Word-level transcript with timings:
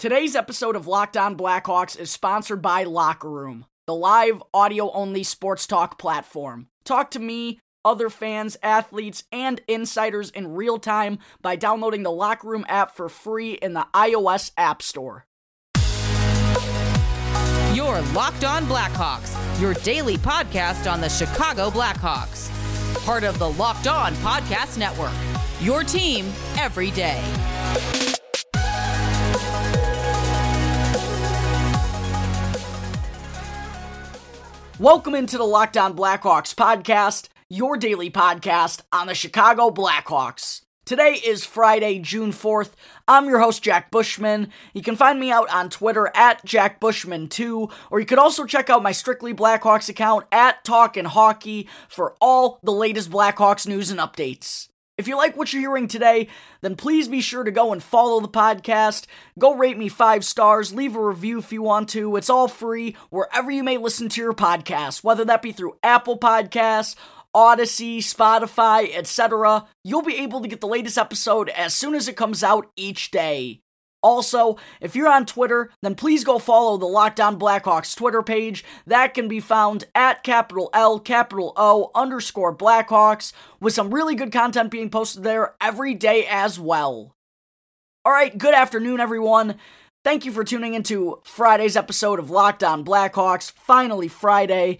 Today's 0.00 0.34
episode 0.34 0.76
of 0.76 0.86
Locked 0.86 1.18
On 1.18 1.36
Blackhawks 1.36 2.00
is 2.00 2.10
sponsored 2.10 2.62
by 2.62 2.84
Locker 2.84 3.28
Room, 3.28 3.66
the 3.86 3.94
live 3.94 4.42
audio 4.54 4.90
only 4.92 5.22
sports 5.22 5.66
talk 5.66 5.98
platform. 5.98 6.68
Talk 6.86 7.10
to 7.10 7.18
me, 7.18 7.60
other 7.84 8.08
fans, 8.08 8.56
athletes, 8.62 9.24
and 9.30 9.60
insiders 9.68 10.30
in 10.30 10.54
real 10.54 10.78
time 10.78 11.18
by 11.42 11.54
downloading 11.54 12.02
the 12.02 12.10
Locker 12.10 12.48
Room 12.48 12.64
app 12.66 12.96
for 12.96 13.10
free 13.10 13.52
in 13.52 13.74
the 13.74 13.86
iOS 13.92 14.52
App 14.56 14.80
Store. 14.80 15.26
Your 17.74 18.00
Locked 18.14 18.44
On 18.44 18.64
Blackhawks, 18.64 19.60
your 19.60 19.74
daily 19.74 20.16
podcast 20.16 20.90
on 20.90 21.02
the 21.02 21.10
Chicago 21.10 21.68
Blackhawks. 21.68 22.48
Part 23.04 23.22
of 23.22 23.38
the 23.38 23.50
Locked 23.50 23.86
On 23.86 24.14
Podcast 24.14 24.78
Network. 24.78 25.12
Your 25.60 25.84
team 25.84 26.32
every 26.56 26.90
day. 26.90 27.22
Welcome 34.80 35.14
into 35.14 35.36
the 35.36 35.44
Locked 35.44 35.76
On 35.76 35.94
Blackhawks 35.94 36.54
podcast, 36.54 37.28
your 37.50 37.76
daily 37.76 38.10
podcast 38.10 38.80
on 38.90 39.08
the 39.08 39.14
Chicago 39.14 39.70
Blackhawks. 39.70 40.62
Today 40.86 41.20
is 41.22 41.44
Friday, 41.44 41.98
June 41.98 42.32
4th. 42.32 42.70
I'm 43.06 43.26
your 43.26 43.40
host, 43.40 43.62
Jack 43.62 43.90
Bushman. 43.90 44.48
You 44.72 44.80
can 44.80 44.96
find 44.96 45.20
me 45.20 45.30
out 45.30 45.50
on 45.50 45.68
Twitter 45.68 46.10
at 46.14 46.42
Jack 46.46 46.80
Bushman2, 46.80 47.70
or 47.90 48.00
you 48.00 48.06
could 48.06 48.18
also 48.18 48.46
check 48.46 48.70
out 48.70 48.82
my 48.82 48.92
Strictly 48.92 49.34
Blackhawks 49.34 49.90
account 49.90 50.24
at 50.32 50.64
Talkin' 50.64 51.04
Hockey 51.04 51.68
for 51.86 52.16
all 52.18 52.58
the 52.62 52.72
latest 52.72 53.10
Blackhawks 53.10 53.66
news 53.66 53.90
and 53.90 54.00
updates. 54.00 54.69
If 55.00 55.08
you 55.08 55.16
like 55.16 55.34
what 55.34 55.50
you're 55.50 55.62
hearing 55.62 55.88
today, 55.88 56.28
then 56.60 56.76
please 56.76 57.08
be 57.08 57.22
sure 57.22 57.42
to 57.42 57.50
go 57.50 57.72
and 57.72 57.82
follow 57.82 58.20
the 58.20 58.28
podcast. 58.28 59.06
Go 59.38 59.54
rate 59.54 59.78
me 59.78 59.88
five 59.88 60.26
stars, 60.26 60.74
leave 60.74 60.94
a 60.94 61.02
review 61.02 61.38
if 61.38 61.54
you 61.54 61.62
want 61.62 61.88
to. 61.90 62.16
It's 62.16 62.28
all 62.28 62.48
free 62.48 62.94
wherever 63.08 63.50
you 63.50 63.64
may 63.64 63.78
listen 63.78 64.10
to 64.10 64.20
your 64.20 64.34
podcast, 64.34 65.02
whether 65.02 65.24
that 65.24 65.40
be 65.40 65.52
through 65.52 65.78
Apple 65.82 66.18
Podcasts, 66.18 66.96
Audacy, 67.34 68.00
Spotify, 68.00 68.94
etc. 68.94 69.66
You'll 69.82 70.02
be 70.02 70.18
able 70.18 70.42
to 70.42 70.48
get 70.48 70.60
the 70.60 70.66
latest 70.66 70.98
episode 70.98 71.48
as 71.48 71.72
soon 71.72 71.94
as 71.94 72.06
it 72.06 72.16
comes 72.18 72.44
out 72.44 72.70
each 72.76 73.10
day. 73.10 73.62
Also, 74.02 74.56
if 74.80 74.96
you're 74.96 75.08
on 75.08 75.26
Twitter, 75.26 75.70
then 75.82 75.94
please 75.94 76.24
go 76.24 76.38
follow 76.38 76.76
the 76.76 76.86
Locked 76.86 77.20
On 77.20 77.38
Blackhawks 77.38 77.94
Twitter 77.94 78.22
page. 78.22 78.64
That 78.86 79.12
can 79.12 79.28
be 79.28 79.40
found 79.40 79.84
at 79.94 80.22
capital 80.22 80.70
L, 80.72 80.98
capital 80.98 81.52
O, 81.56 81.90
underscore 81.94 82.56
Blackhawks, 82.56 83.32
with 83.60 83.74
some 83.74 83.92
really 83.92 84.14
good 84.14 84.32
content 84.32 84.70
being 84.70 84.90
posted 84.90 85.22
there 85.22 85.54
every 85.60 85.94
day 85.94 86.26
as 86.26 86.58
well. 86.58 87.14
All 88.04 88.12
right, 88.12 88.36
good 88.36 88.54
afternoon, 88.54 89.00
everyone. 89.00 89.56
Thank 90.02 90.24
you 90.24 90.32
for 90.32 90.44
tuning 90.44 90.72
into 90.72 91.20
Friday's 91.24 91.76
episode 91.76 92.18
of 92.18 92.30
Locked 92.30 92.64
On 92.64 92.82
Blackhawks. 92.82 93.52
Finally, 93.52 94.08
Friday. 94.08 94.78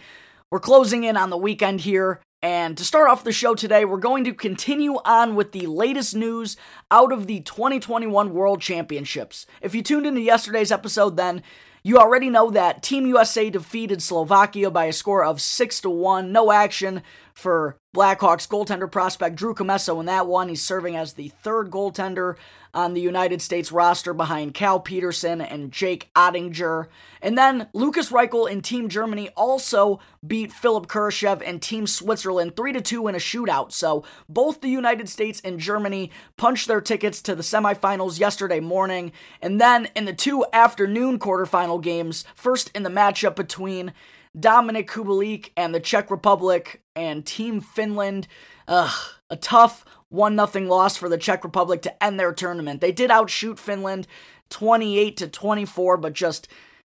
We're 0.51 0.61
closing 0.61 1.05
in 1.05 1.19
on 1.19 1.29
the 1.29 1.37
weekend 1.37 1.83
here. 1.83 2.21
And 2.43 2.79
to 2.79 2.85
start 2.85 3.11
off 3.11 3.23
the 3.23 3.33
show 3.33 3.55
today, 3.55 3.85
we're 3.85 3.99
going 3.99 4.25
to 4.25 4.33
continue 4.33 4.95
on 5.05 5.35
with 5.35 5.53
the 5.53 5.67
latest 5.67 6.17
news 6.17 6.57
out 6.91 7.13
of 7.13 7.27
the 7.27 7.41
2021 7.41 8.33
World 8.33 8.63
Championships. 8.63 9.45
If 9.61 9.75
you 9.75 9.83
tuned 9.83 10.07
into 10.07 10.23
yesterday's 10.23 10.73
episode, 10.73 11.19
then 11.19 11.43
you 11.83 11.99
already 11.99 12.31
know 12.31 12.51
that 12.51 12.83
Team 12.83 13.05
USA 13.07 13.51
defeated 13.51 14.01
Slovakia 14.01 14.71
by 14.71 14.87
a 14.87 14.93
score 14.95 15.23
of 15.23 15.43
6 15.43 15.81
to 15.83 15.91
1. 15.91 16.33
No 16.33 16.51
action 16.51 17.03
for 17.41 17.79
Blackhawks 17.97 18.47
goaltender 18.47 18.91
prospect 18.91 19.35
Drew 19.35 19.55
Commesso 19.55 19.99
in 19.99 20.07
that 20.07 20.27
one. 20.27 20.49
He's 20.49 20.63
serving 20.63 20.95
as 20.95 21.15
the 21.15 21.29
third 21.43 21.71
goaltender 21.71 22.37
on 22.73 22.95
the 22.95 23.01
United 23.01 23.43
States 23.43 23.73
roster 23.73 24.15
behind 24.15 24.55
Cal 24.55 24.79
Petersen 24.79 25.41
and 25.41 25.73
Jake 25.73 26.09
Oettinger. 26.15 26.87
And 27.21 27.37
then 27.37 27.69
Lukas 27.73 28.13
Reichel 28.13 28.49
in 28.49 28.61
Team 28.63 28.89
Germany 28.89 29.31
also 29.31 29.99
beat 30.25 30.53
Philipp 30.53 30.87
Kurashev 30.87 31.43
and 31.45 31.61
Team 31.61 31.87
Switzerland 31.87 32.55
3 32.55 32.75
to 32.75 32.81
2 32.81 33.09
in 33.09 33.15
a 33.17 33.19
shootout. 33.19 33.73
So 33.73 34.05
both 34.29 34.61
the 34.61 34.69
United 34.69 35.09
States 35.09 35.41
and 35.43 35.59
Germany 35.59 36.13
punched 36.37 36.69
their 36.69 36.81
tickets 36.81 37.21
to 37.23 37.35
the 37.35 37.43
semifinals 37.43 38.21
yesterday 38.21 38.61
morning. 38.61 39.11
And 39.43 39.61
then 39.61 39.89
in 39.97 40.05
the 40.05 40.13
two 40.13 40.45
afternoon 40.53 41.19
quarterfinal 41.19 41.83
games, 41.83 42.25
first 42.37 42.71
in 42.73 42.85
the 42.85 42.91
matchup 42.91 43.35
between 43.35 43.93
Dominik 44.39 44.87
Kubalik 44.87 45.51
and 45.57 45.75
the 45.75 45.81
Czech 45.81 46.11
Republic 46.11 46.83
and 46.95 47.27
Team 47.27 47.61
Finland. 47.61 48.29
Ugh, 48.69 49.15
a 49.29 49.37
tough 49.37 49.85
1 50.11 50.37
0 50.37 50.67
loss 50.67 50.97
for 50.97 51.09
the 51.09 51.19
Czech 51.19 51.45
Republic 51.45 51.83
to 51.83 52.03
end 52.03 52.19
their 52.19 52.33
tournament. 52.33 52.81
They 52.81 52.93
did 52.93 53.11
outshoot 53.11 53.59
Finland 53.59 54.07
28 54.51 55.17
to 55.17 55.29
24, 55.29 55.97
but 55.97 56.13
just 56.13 56.49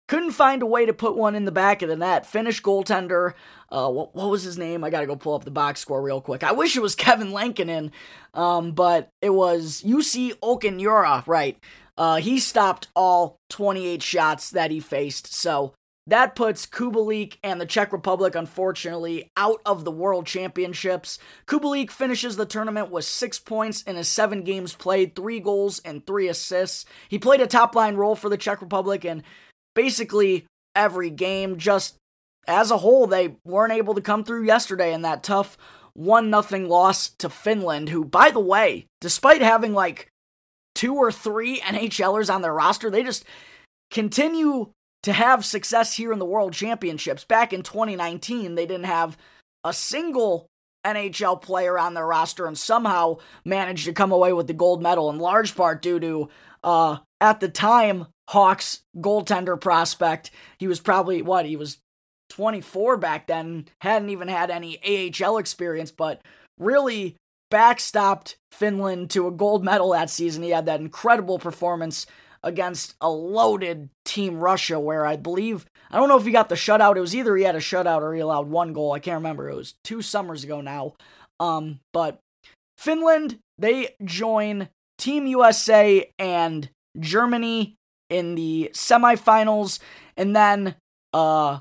couldn't 0.07 0.31
find 0.31 0.62
a 0.62 0.68
way 0.68 0.85
to 0.85 0.94
put 0.94 1.18
one 1.18 1.35
in 1.35 1.45
the 1.45 1.51
back 1.51 1.81
of 1.81 1.90
the 1.90 1.95
net. 1.95 2.25
Finnish 2.25 2.62
goaltender, 2.62 3.34
uh, 3.69 3.90
what, 3.90 4.16
what 4.16 4.29
was 4.29 4.44
his 4.44 4.57
name? 4.57 4.84
I 4.84 4.90
gotta 4.90 5.07
go 5.07 5.16
pull 5.16 5.34
up 5.34 5.45
the 5.45 5.51
box 5.51 5.79
score 5.79 6.01
real 6.01 6.22
quick. 6.22 6.44
I 6.44 6.51
wish 6.51 6.75
it 6.75 6.81
was 6.81 6.95
Kevin 6.95 7.31
Lankinen, 7.31 7.91
um, 8.34 8.72
but 8.74 9.09
it 9.22 9.31
was 9.31 9.81
Jussi 9.85 10.34
Olkinuora, 10.40 11.25
right? 11.25 11.57
Uh, 11.97 12.18
he 12.18 12.40
stopped 12.40 12.90
all 12.95 13.38
28 13.50 14.03
shots 14.03 14.50
that 14.51 14.69
he 14.69 14.79
faced, 14.79 15.34
so 15.34 15.74
that 16.07 16.35
puts 16.35 16.67
Kubalik 16.67 17.38
and 17.43 17.59
the 17.59 17.66
Czech 17.66 17.91
Republic, 17.91 18.35
unfortunately, 18.35 19.31
out 19.35 19.59
of 19.66 19.83
the 19.83 19.91
World 19.91 20.27
Championships. 20.27 21.17
Kubalik 21.47 21.89
finishes 21.89 22.35
the 22.35 22.45
tournament 22.45 22.91
with 22.91 23.05
six 23.05 23.39
points 23.39 23.81
in 23.83 23.95
his 23.95 24.07
seven 24.07 24.44
games 24.44 24.75
played, 24.75 25.15
three 25.15 25.39
goals, 25.39 25.79
and 25.79 26.05
three 26.05 26.27
assists. 26.27 26.85
He 27.09 27.17
played 27.17 27.41
a 27.41 27.47
top 27.47 27.73
line 27.73 27.95
role 27.95 28.15
for 28.15 28.29
the 28.29 28.38
Czech 28.38 28.61
Republic 28.61 29.03
in 29.03 29.23
basically 29.73 30.45
every 30.75 31.09
game. 31.09 31.57
Just 31.57 31.97
as 32.47 32.69
a 32.69 32.77
whole, 32.77 33.07
they 33.07 33.38
weren't 33.44 33.73
able 33.73 33.95
to 33.95 34.01
come 34.01 34.23
through 34.23 34.44
yesterday 34.44 34.94
in 34.94 35.01
that 35.01 35.23
tough 35.23 35.57
1 35.95 36.44
0 36.44 36.67
loss 36.67 37.09
to 37.09 37.29
Finland, 37.29 37.89
who, 37.89 38.05
by 38.05 38.29
the 38.29 38.39
way, 38.39 38.85
despite 39.01 39.41
having 39.41 39.73
like 39.73 40.09
two 40.75 40.94
or 40.94 41.11
three 41.11 41.59
NHLers 41.61 42.31
on 42.31 42.41
their 42.44 42.53
roster, 42.53 42.91
they 42.91 43.01
just 43.01 43.25
continue 43.89 44.71
to 45.05 45.13
have 45.13 45.45
success 45.45 45.95
here 45.95 46.11
in 46.11 46.17
the 46.17 46.25
World 46.25 46.51
Championships. 46.51 47.23
Back 47.23 47.53
in 47.53 47.61
2019, 47.61 48.55
they 48.55 48.66
didn't 48.66 48.88
have 48.88 49.17
a 49.63 49.71
single 49.71 50.47
NHL 50.83 51.39
player 51.39 51.77
on 51.77 51.93
their 51.93 52.07
roster 52.07 52.47
and 52.47 52.57
somehow 52.57 53.17
managed 53.45 53.85
to 53.85 53.94
come 53.94 54.11
away 54.11 54.33
with 54.33 54.47
the 54.47 54.53
gold 54.53 54.81
medal 54.81 55.11
in 55.11 55.19
large 55.19 55.55
part 55.55 55.83
due 55.83 55.99
to, 55.99 56.29
uh, 56.63 56.97
at 57.21 57.39
the 57.39 57.49
time, 57.49 58.07
Hawks 58.29 58.81
goaltender 58.97 59.61
prospect. 59.61 60.31
He 60.57 60.67
was 60.67 60.79
probably, 60.79 61.21
what, 61.21 61.45
he 61.45 61.55
was 61.55 61.77
24 62.29 62.97
back 62.97 63.27
then, 63.27 63.67
hadn't 63.81 64.09
even 64.09 64.27
had 64.27 64.49
any 64.49 64.79
AHL 64.83 65.38
experience, 65.38 65.91
but 65.91 66.21
really 66.57 67.15
backstopped 67.53 68.38
Finland 68.51 69.11
to 69.11 69.27
a 69.27 69.31
gold 69.31 69.63
medal 69.63 69.91
that 69.91 70.09
season. 70.09 70.41
He 70.41 70.49
had 70.49 70.65
that 70.65 70.79
incredible 70.79 71.38
performance 71.38 72.07
against 72.45 72.95
a 73.01 73.09
loaded 73.09 73.89
Team 74.06 74.38
Russia, 74.38 74.79
where 74.79 75.06
I 75.06 75.17
believe, 75.17 75.66
I 75.91 75.97
don't 75.97 76.07
know 76.07 76.17
if 76.17 76.25
he 76.25 76.31
got 76.31 76.47
the 76.47 76.56
shutout. 76.56 76.95
It 76.95 77.01
was 77.01 77.16
either 77.16 77.35
he 77.35 77.44
had 77.44 77.56
a 77.56 77.59
shutout 77.59 78.01
or 78.01 78.13
he 78.13 78.22
allowed 78.22 78.47
one 78.47 78.72
goal. 78.72 78.94
I 78.94 79.00
can't 79.00 79.17
remember. 79.17 79.50
It 79.50 79.56
was 79.56 79.73
two 79.83 80.01
summers 80.01 80.44
ago 80.44 80.61
now. 80.61 80.94
Um, 81.39 81.79
but 81.91 82.19
Finland, 82.78 83.39
they 83.57 83.95
join 84.03 84.69
Team 84.97 85.28
USA 85.28 86.09
and 86.19 86.69
Germany 87.00 87.75
in 88.09 88.35
the 88.35 88.69
semifinals. 88.73 89.79
And 90.16 90.35
then, 90.35 90.75
uh, 91.13 91.59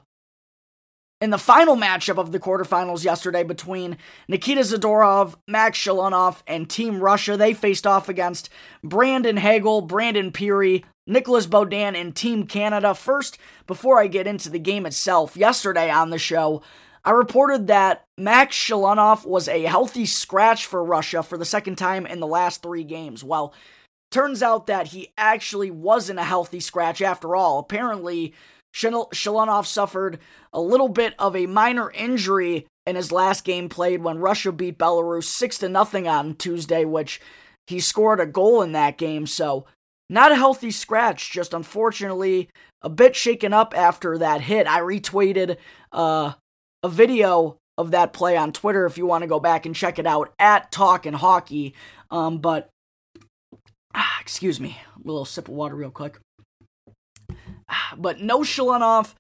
in 1.21 1.31
the 1.31 1.39
final 1.39 1.77
matchup 1.77 2.19
of 2.19 2.33
the 2.33 2.41
quarterfinals 2.41 3.05
yesterday 3.05 3.43
between 3.43 3.97
Nikita 4.29 4.61
Zadorov, 4.61 5.37
Max 5.49 5.79
Shalunov, 5.79 6.43
and 6.47 6.69
Team 6.69 7.01
Russia, 7.01 7.37
they 7.37 7.55
faced 7.55 7.87
off 7.87 8.09
against 8.09 8.51
Brandon 8.83 9.39
Hagel, 9.39 9.81
Brandon 9.81 10.33
Pirri, 10.33 10.85
Nicolas 11.07 11.47
Beaudin, 11.47 11.99
and 11.99 12.15
Team 12.15 12.47
Canada. 12.47 12.95
First, 12.95 13.39
before 13.67 14.01
I 14.01 14.07
get 14.07 14.27
into 14.27 14.51
the 14.51 14.59
game 14.59 14.87
itself, 14.87 15.37
yesterday 15.37 15.91
on 15.91 16.11
the 16.11 16.19
show, 16.19 16.63
I 17.05 17.11
reported 17.11 17.67
that 17.67 18.05
Max 18.17 18.57
Shalunov 18.57 19.27
was 19.27 19.47
a 19.49 19.63
healthy 19.63 20.07
scratch 20.07 20.67
for 20.67 20.83
Russia 20.83 21.23
for 21.23 21.37
the 21.37 21.45
second 21.45 21.77
time 21.77 22.07
in 22.07 22.21
the 22.21 22.27
last 22.27 22.63
three 22.63 22.85
games. 22.85 23.23
Well, 23.23 23.53
turns 24.11 24.43
out 24.43 24.67
that 24.69 24.89
he 24.89 25.13
actually 25.19 25.71
wasn't 25.71 26.19
a 26.19 26.25
healthy 26.25 26.61
scratch 26.61 27.03
after 27.03 27.37
all. 27.37 27.59
Apparently, 27.59 28.33
Shalunov 28.75 29.67
suffered 29.67 30.19
a 30.53 30.61
little 30.61 30.89
bit 30.89 31.15
of 31.19 31.37
a 31.37 31.47
minor 31.47 31.91
injury 31.93 32.67
in 32.87 32.97
his 32.97 33.13
last 33.13 33.45
game 33.45 33.69
played 33.69 34.03
when 34.03 34.19
Russia 34.19 34.53
beat 34.53 34.79
Belarus 34.79 35.25
6 35.25 35.59
to 35.59 35.69
nothing 35.69 36.07
on 36.09 36.35
Tuesday, 36.35 36.85
which 36.85 37.21
he 37.67 37.81
scored 37.81 38.21
a 38.21 38.27
goal 38.27 38.63
in 38.63 38.73
that 38.73 38.99
game. 38.99 39.27
So, 39.27 39.67
not 40.11 40.33
a 40.33 40.37
healthy 40.37 40.71
scratch, 40.71 41.31
just 41.31 41.55
unfortunately 41.55 42.51
a 42.83 42.91
bit 42.91 43.17
shaken 43.17 43.55
up 43.55 43.77
after 43.77 44.19
that 44.19 44.43
hit. 44.43 44.67
I 44.67 44.81
retweeted 44.81 45.57
uh, 45.93 46.33
a 46.83 46.89
video 46.89 47.57
of 47.79 47.93
that 47.93 48.13
play 48.13 48.37
on 48.37 48.53
Twitter 48.53 48.85
if 48.87 48.99
you 48.99 49.07
want 49.07 49.23
to 49.23 49.29
go 49.29 49.41
back 49.41 49.65
and 49.65 49.75
check 49.75 49.99
it 49.99 50.07
out 50.07 50.35
at 50.39 50.71
Talkin' 50.71 51.15
Hockey. 51.15 51.75
Um, 52.11 52.39
but, 52.39 52.69
ah, 53.95 54.19
excuse 54.21 54.61
me, 54.61 54.79
a 54.95 55.07
little 55.07 55.25
sip 55.25 55.49
of 55.49 55.55
water 55.55 55.75
real 55.75 55.91
quick. 55.91 56.19
But 57.97 58.21
no 58.21 58.41
Shalunov 58.41 59.15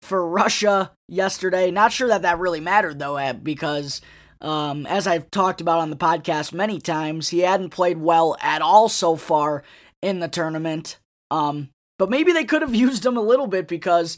for 0.00 0.26
Russia 0.26 0.92
yesterday. 1.08 1.70
Not 1.70 1.92
sure 1.92 2.08
that 2.08 2.22
that 2.22 2.38
really 2.38 2.60
mattered 2.60 2.98
though, 2.98 3.32
because 3.32 4.00
um, 4.40 4.86
as 4.86 5.06
I've 5.06 5.30
talked 5.30 5.60
about 5.60 5.80
on 5.80 5.90
the 5.90 5.96
podcast 5.96 6.52
many 6.52 6.80
times, 6.80 7.28
he 7.28 7.40
hadn't 7.40 7.70
played 7.70 7.98
well 7.98 8.36
at 8.40 8.62
all 8.62 8.88
so 8.88 9.16
far 9.16 9.62
in 10.02 10.20
the 10.20 10.28
tournament. 10.28 10.98
Um, 11.30 11.70
but 11.98 12.10
maybe 12.10 12.32
they 12.32 12.44
could 12.44 12.62
have 12.62 12.74
used 12.86 13.04
him 13.04 13.16
a 13.16 13.22
little 13.22 13.46
bit 13.46 13.68
because 13.68 14.16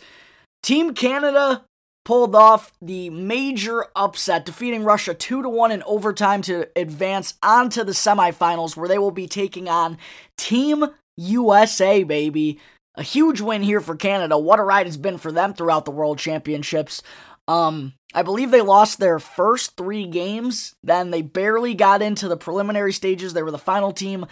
Team 0.63 0.95
Canada 0.95 1.65
pulled 2.05 2.35
off 2.35 2.73
the 2.81 3.11
major 3.11 3.87
upset, 3.95 4.45
defeating 4.45 4.85
Russia 4.85 5.15
2 5.15 5.43
to 5.43 5.49
1 5.49 5.71
in 5.71 5.83
overtime 5.85 6.43
to 6.43 6.69
advance 6.75 7.35
onto 7.43 7.85
the 7.85 7.93
semifinals 7.93 8.77
where 8.77 8.89
they 8.89 8.99
will 8.99 9.13
be 9.13 9.29
taking 9.29 9.69
on 9.69 9.99
Team 10.37 10.87
USA, 11.17 12.03
baby. 12.03 12.59
A 12.95 13.03
huge 13.03 13.41
win 13.41 13.63
here 13.63 13.81
for 13.81 13.97
Canada. 13.97 14.39
What 14.39 14.59
a 14.59 14.63
ride 14.63 14.87
it's 14.87 14.97
been 14.97 15.19
for 15.19 15.33
them 15.33 15.55
throughout 15.55 15.85
the 15.85 15.91
World 15.91 16.19
Championships. 16.19 17.03
Um, 17.49 17.95
I 18.15 18.23
believe 18.23 18.51
they 18.51 18.61
lost 18.61 18.99
their 18.99 19.19
first 19.19 19.77
three 19.77 20.07
games. 20.07 20.75
Then 20.83 21.11
they 21.11 21.23
barely 21.23 21.75
got 21.75 22.03
into 22.03 22.29
the 22.29 22.37
preliminary 22.37 22.93
stages. 22.93 23.33
They 23.33 23.43
were 23.43 23.51
the 23.51 23.59
final 23.59 23.93
team 23.93 24.27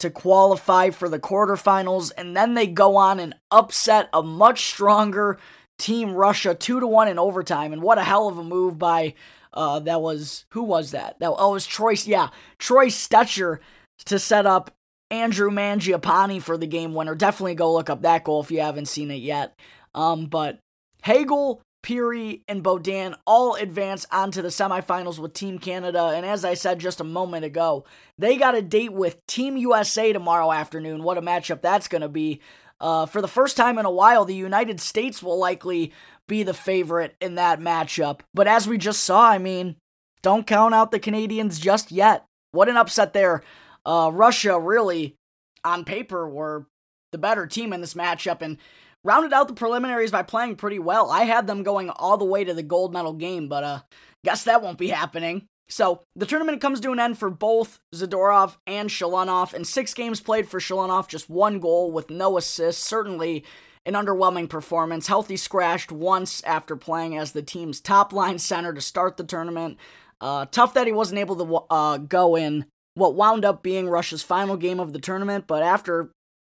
to 0.00 0.10
qualify 0.10 0.90
for 0.90 1.08
the 1.08 1.20
quarterfinals, 1.20 2.10
and 2.16 2.36
then 2.36 2.54
they 2.54 2.66
go 2.66 2.96
on 2.96 3.20
and 3.20 3.34
upset 3.50 4.08
a 4.12 4.22
much 4.22 4.66
stronger 4.66 5.38
team 5.78 6.12
Russia 6.12 6.54
two 6.54 6.80
to 6.80 6.86
one 6.86 7.06
in 7.06 7.18
overtime. 7.18 7.72
And 7.72 7.82
what 7.82 7.98
a 7.98 8.04
hell 8.04 8.26
of 8.26 8.38
a 8.38 8.44
move 8.44 8.78
by 8.78 9.14
uh, 9.52 9.78
that 9.80 10.00
was 10.00 10.46
who 10.50 10.62
was 10.62 10.90
that? 10.90 11.18
That 11.20 11.30
oh, 11.30 11.50
it 11.50 11.54
was 11.54 11.66
Troy. 11.66 11.94
Yeah, 12.04 12.30
Troy 12.58 12.86
Stecher 12.86 13.58
to 14.06 14.18
set 14.18 14.46
up 14.46 14.74
Andrew 15.10 15.50
Mangiapane 15.50 16.42
for 16.42 16.56
the 16.56 16.66
game 16.66 16.94
winner. 16.94 17.14
Definitely 17.14 17.54
go 17.54 17.72
look 17.72 17.90
up 17.90 18.02
that 18.02 18.24
goal 18.24 18.42
if 18.42 18.50
you 18.50 18.60
haven't 18.60 18.86
seen 18.86 19.10
it 19.10 19.16
yet. 19.16 19.58
Um, 19.94 20.26
but 20.26 20.58
Hagel 21.02 21.62
Pirri, 21.82 22.42
and 22.46 22.62
Beaudin 22.62 23.14
all 23.26 23.54
advance 23.54 24.06
onto 24.12 24.42
the 24.42 24.48
semifinals 24.48 25.18
with 25.18 25.32
Team 25.32 25.58
Canada. 25.58 26.12
And 26.14 26.26
as 26.26 26.44
I 26.44 26.54
said 26.54 26.78
just 26.78 27.00
a 27.00 27.04
moment 27.04 27.44
ago, 27.44 27.84
they 28.18 28.36
got 28.36 28.54
a 28.54 28.62
date 28.62 28.92
with 28.92 29.24
Team 29.26 29.56
USA 29.56 30.12
tomorrow 30.12 30.52
afternoon. 30.52 31.02
What 31.02 31.18
a 31.18 31.22
matchup 31.22 31.62
that's 31.62 31.88
going 31.88 32.02
to 32.02 32.08
be. 32.08 32.40
Uh, 32.80 33.06
for 33.06 33.20
the 33.20 33.28
first 33.28 33.56
time 33.56 33.78
in 33.78 33.86
a 33.86 33.90
while, 33.90 34.24
the 34.24 34.34
United 34.34 34.80
States 34.80 35.22
will 35.22 35.38
likely 35.38 35.92
be 36.26 36.42
the 36.42 36.54
favorite 36.54 37.14
in 37.20 37.34
that 37.34 37.60
matchup. 37.60 38.20
But 38.32 38.46
as 38.46 38.66
we 38.66 38.78
just 38.78 39.04
saw, 39.04 39.28
I 39.28 39.38
mean, 39.38 39.76
don't 40.22 40.46
count 40.46 40.74
out 40.74 40.90
the 40.90 40.98
Canadians 40.98 41.58
just 41.58 41.90
yet. 41.90 42.24
What 42.52 42.68
an 42.68 42.76
upset 42.76 43.12
there. 43.12 43.42
Uh, 43.84 44.10
Russia 44.12 44.58
really, 44.58 45.16
on 45.64 45.84
paper, 45.84 46.28
were 46.28 46.66
the 47.12 47.18
better 47.18 47.46
team 47.46 47.72
in 47.72 47.80
this 47.80 47.94
matchup. 47.94 48.42
And 48.42 48.58
rounded 49.04 49.32
out 49.32 49.48
the 49.48 49.54
preliminaries 49.54 50.10
by 50.10 50.22
playing 50.22 50.56
pretty 50.56 50.78
well. 50.78 51.10
I 51.10 51.24
had 51.24 51.46
them 51.46 51.62
going 51.62 51.90
all 51.90 52.18
the 52.18 52.24
way 52.24 52.44
to 52.44 52.54
the 52.54 52.62
gold 52.62 52.92
medal 52.92 53.12
game, 53.12 53.48
but 53.48 53.64
uh 53.64 53.80
guess 54.24 54.44
that 54.44 54.62
won't 54.62 54.78
be 54.78 54.88
happening. 54.88 55.46
So 55.68 56.02
the 56.16 56.26
tournament 56.26 56.60
comes 56.60 56.80
to 56.80 56.90
an 56.90 56.98
end 56.98 57.16
for 57.16 57.30
both 57.30 57.78
Zadorov 57.94 58.56
and 58.66 58.90
Shalunov, 58.90 59.54
and 59.54 59.66
six 59.66 59.94
games 59.94 60.20
played 60.20 60.48
for 60.48 60.58
Shalunov, 60.58 61.06
just 61.08 61.30
one 61.30 61.60
goal 61.60 61.92
with 61.92 62.10
no 62.10 62.36
assists. 62.36 62.84
Certainly 62.84 63.44
an 63.86 63.94
underwhelming 63.94 64.48
performance. 64.48 65.06
Healthy 65.06 65.36
scratched 65.36 65.92
once 65.92 66.42
after 66.42 66.76
playing 66.76 67.16
as 67.16 67.32
the 67.32 67.42
team's 67.42 67.80
top 67.80 68.12
line 68.12 68.38
center 68.38 68.74
to 68.74 68.80
start 68.80 69.16
the 69.16 69.24
tournament. 69.24 69.78
Uh, 70.20 70.44
tough 70.50 70.74
that 70.74 70.86
he 70.86 70.92
wasn't 70.92 71.20
able 71.20 71.36
to 71.36 71.74
uh, 71.74 71.96
go 71.98 72.36
in 72.36 72.66
what 72.94 73.14
wound 73.14 73.44
up 73.44 73.62
being 73.62 73.88
Russia's 73.88 74.22
final 74.22 74.56
game 74.56 74.80
of 74.80 74.92
the 74.92 74.98
tournament, 74.98 75.46
but 75.46 75.62
after 75.62 76.10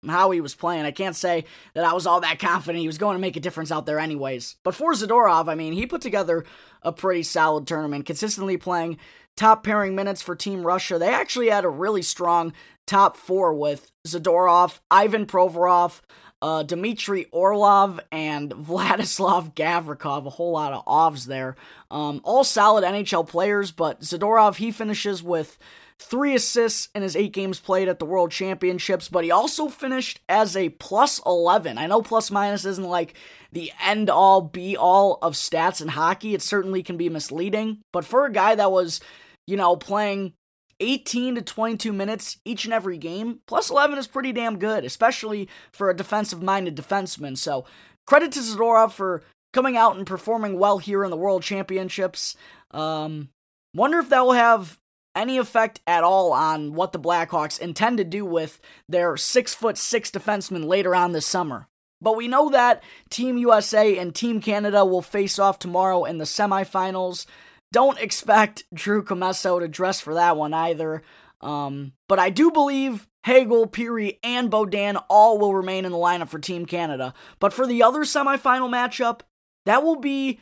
how 0.09 0.31
he 0.31 0.41
was 0.41 0.55
playing. 0.55 0.85
I 0.85 0.91
can't 0.91 1.17
say 1.17 1.45
that 1.75 1.85
I 1.85 1.93
was 1.93 2.07
all 2.07 2.21
that 2.21 2.39
confident 2.39 2.81
he 2.81 2.87
was 2.87 2.99
going 2.99 3.15
to 3.17 3.21
make 3.21 3.37
a 3.37 3.41
difference 3.41 3.73
out 3.73 3.87
there, 3.87 3.99
anyways. 3.99 4.57
But 4.63 4.75
for 4.75 4.93
Zadorov, 4.93 5.49
I 5.49 5.55
mean, 5.55 5.73
he 5.73 5.87
put 5.87 6.01
together 6.01 6.45
a 6.83 6.93
pretty 6.93 7.23
solid 7.23 7.67
tournament, 7.67 8.07
consistently 8.07 8.57
playing 8.57 8.99
top 9.37 9.65
pairing 9.65 9.95
minutes 9.95 10.23
for 10.23 10.35
Team 10.35 10.67
Russia. 10.67 10.99
They 10.99 11.13
actually 11.13 11.49
had 11.49 11.65
a 11.65 11.69
really 11.69 12.03
strong 12.03 12.53
top 12.87 13.17
four 13.17 13.53
with 13.55 13.91
Zadorov, 14.07 14.81
Ivan 14.91 15.27
Provorov, 15.27 16.01
uh, 16.41 16.63
Dmitry 16.63 17.27
Orlov, 17.33 18.01
and 18.13 18.51
Vladislav 18.55 19.55
Gavrikov. 19.55 20.27
A 20.27 20.31
whole 20.31 20.53
lot 20.53 20.73
of 20.73 20.85
ovs 20.85 21.27
there. 21.27 21.57
Um, 21.91 22.21
all 22.25 22.45
solid 22.45 22.85
NHL 22.85 23.27
players, 23.27 23.73
but 23.73 24.01
Zadorov, 24.01 24.57
he 24.57 24.71
finishes 24.71 25.23
with 25.23 25.59
three 25.99 26.35
assists 26.35 26.89
in 26.95 27.03
his 27.03 27.17
eight 27.17 27.33
games 27.33 27.61
played 27.61 27.89
at 27.89 27.99
the 27.99 28.05
World 28.05 28.31
Championships, 28.31 29.09
but 29.09 29.25
he 29.25 29.31
also 29.31 29.69
finished 29.69 30.21
as 30.29 30.57
a 30.57 30.69
plus 30.71 31.21
11. 31.25 31.79
I 31.79 31.87
know 31.87 32.03
plus 32.03 32.31
minus 32.31 32.65
isn't 32.65 32.85
like 32.85 33.15
the 33.53 33.73
end 33.83 34.11
all 34.11 34.41
be 34.41 34.77
all 34.77 35.19
of 35.23 35.35
stats 35.35 35.81
in 35.81 35.89
hockey. 35.89 36.35
It 36.35 36.43
certainly 36.43 36.83
can 36.83 36.97
be 36.97 37.09
misleading, 37.09 37.79
but 37.93 38.05
for 38.05 38.27
a 38.27 38.33
guy 38.33 38.55
that 38.55 38.71
was, 38.71 39.01
you 39.47 39.57
know, 39.57 39.77
playing 39.77 40.35
18 40.81 41.37
to 41.37 41.43
22 41.43 41.93
minutes 41.93 42.39
each 42.45 42.65
and 42.65 42.75
every 42.75 42.99
game, 42.99 43.41
plus 43.47 43.71
11 43.71 43.99
is 43.99 44.07
pretty 44.07 44.33
damn 44.33 44.59
good, 44.59 44.85
especially 44.85 45.49
for 45.73 45.89
a 45.89 45.97
defensive 45.97 46.43
minded 46.43 46.77
defenseman. 46.77 47.39
So 47.39 47.65
credit 48.07 48.33
to 48.33 48.41
Zadorov 48.41 48.93
for 48.93 49.23
coming 49.53 49.77
out 49.77 49.97
and 49.97 50.07
performing 50.07 50.59
well 50.59 50.79
here 50.79 51.03
in 51.03 51.11
the 51.11 51.17
World 51.17 51.43
Championships. 51.43 52.37
Um, 52.73 53.31
wonder 53.75 53.99
if 53.99 54.11
that 54.11 54.21
will 54.21 54.33
have 54.33 54.79
any 55.17 55.39
effect 55.39 55.81
at 55.87 56.05
all 56.05 56.33
on 56.33 56.75
what 56.75 56.93
the 56.93 57.01
Blackhawks 57.01 57.59
intend 57.59 57.99
to 57.99 58.05
do 58.05 58.25
with 58.25 58.61
their 58.89 59.17
six 59.17 59.55
foot 59.55 59.79
six 59.79 60.11
defenseman 60.11 60.67
later 60.67 60.95
on 60.95 61.13
this 61.13 61.27
summer. 61.27 61.67
But 62.01 62.17
we 62.17 62.29
know 62.29 62.51
that 62.51 62.83
Team 63.11 63.39
USA 63.39 63.97
and 63.99 64.15
Team 64.15 64.41
Canada 64.41 64.85
will 64.85 65.03
face 65.03 65.39
off 65.39 65.59
tomorrow 65.59 66.05
in 66.05 66.19
the 66.19 66.25
semifinals. 66.25 67.27
Don't 67.73 67.99
expect 67.99 68.65
Drew 68.73 69.03
Commesso 69.03 69.59
to 69.59 69.67
dress 69.67 70.01
for 70.01 70.15
that 70.15 70.37
one 70.37 70.55
either. 70.55 71.03
Um, 71.41 71.93
but 72.09 72.19
I 72.19 72.31
do 72.31 72.51
believe 72.51 73.09
Hagel, 73.25 73.67
Pirri, 73.67 74.19
and 74.23 74.51
Beaudin 74.51 75.03
all 75.09 75.39
will 75.39 75.55
remain 75.55 75.85
in 75.85 75.93
the 75.93 75.99
lineup 75.99 76.29
for 76.29 76.39
Team 76.39 76.67
Canada. 76.67 77.13
But 77.41 77.53
for 77.53 77.67
the 77.67 77.83
other 77.83 78.01
semifinal 78.01 78.71
matchup, 78.71 79.21
that 79.65 79.83
will 79.83 79.97
be 79.97 80.41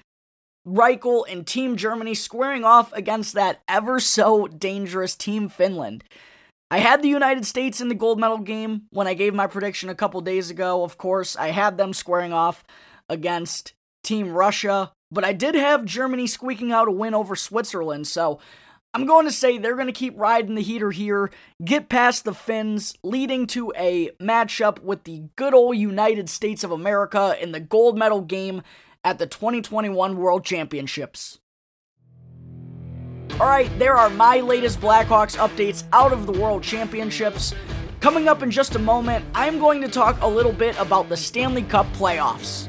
Reichel 0.66 1.24
and 1.30 1.46
Team 1.46 1.76
Germany 1.76 2.14
squaring 2.14 2.64
off 2.64 2.92
against 2.92 3.34
that 3.34 3.62
ever 3.68 4.00
so 4.00 4.46
dangerous 4.46 5.14
Team 5.14 5.48
Finland. 5.48 6.04
I 6.70 6.78
had 6.78 7.02
the 7.02 7.08
United 7.08 7.46
States 7.46 7.80
in 7.80 7.88
the 7.88 7.94
gold 7.94 8.18
medal 8.18 8.38
game 8.38 8.82
when 8.90 9.06
I 9.06 9.14
gave 9.14 9.34
my 9.34 9.46
prediction 9.46 9.88
a 9.88 9.94
couple 9.94 10.20
days 10.22 10.50
ago. 10.50 10.82
Of 10.82 10.96
course, 10.96 11.36
I 11.36 11.48
had 11.48 11.76
them 11.76 11.92
squaring 11.92 12.32
off 12.32 12.64
against 13.08 13.74
Team 14.02 14.32
Russia, 14.32 14.92
but 15.10 15.24
I 15.24 15.32
did 15.32 15.54
have 15.54 15.84
Germany 15.84 16.26
squeaking 16.26 16.72
out 16.72 16.88
a 16.88 16.92
win 16.92 17.14
over 17.14 17.36
Switzerland, 17.36 18.06
so 18.06 18.40
I'm 18.94 19.06
going 19.06 19.26
to 19.26 19.32
say 19.32 19.58
they're 19.58 19.74
going 19.74 19.88
to 19.88 19.92
keep 19.92 20.16
riding 20.16 20.54
the 20.54 20.62
heater 20.62 20.92
here, 20.92 21.30
get 21.64 21.88
past 21.88 22.24
the 22.24 22.32
Finns, 22.32 22.96
leading 23.02 23.46
to 23.48 23.72
a 23.76 24.10
matchup 24.20 24.80
with 24.82 25.02
the 25.02 25.24
good 25.34 25.52
old 25.52 25.76
United 25.76 26.28
States 26.28 26.62
of 26.62 26.70
America 26.70 27.36
in 27.40 27.50
the 27.50 27.60
gold 27.60 27.98
medal 27.98 28.20
game 28.20 28.62
at 29.04 29.18
the 29.18 29.26
2021 29.26 30.16
World 30.16 30.44
Championships. 30.44 31.38
Alright, 33.32 33.78
there 33.78 33.96
are 33.96 34.08
my 34.10 34.40
latest 34.40 34.80
Blackhawks 34.80 35.36
updates 35.36 35.84
out 35.92 36.12
of 36.12 36.26
the 36.26 36.32
World 36.32 36.62
Championships. 36.62 37.54
Coming 38.00 38.28
up 38.28 38.42
in 38.42 38.50
just 38.50 38.76
a 38.76 38.78
moment, 38.78 39.24
I'm 39.34 39.58
going 39.58 39.80
to 39.82 39.88
talk 39.88 40.20
a 40.22 40.26
little 40.26 40.52
bit 40.52 40.78
about 40.78 41.08
the 41.08 41.16
Stanley 41.16 41.62
Cup 41.62 41.86
playoffs. 41.94 42.68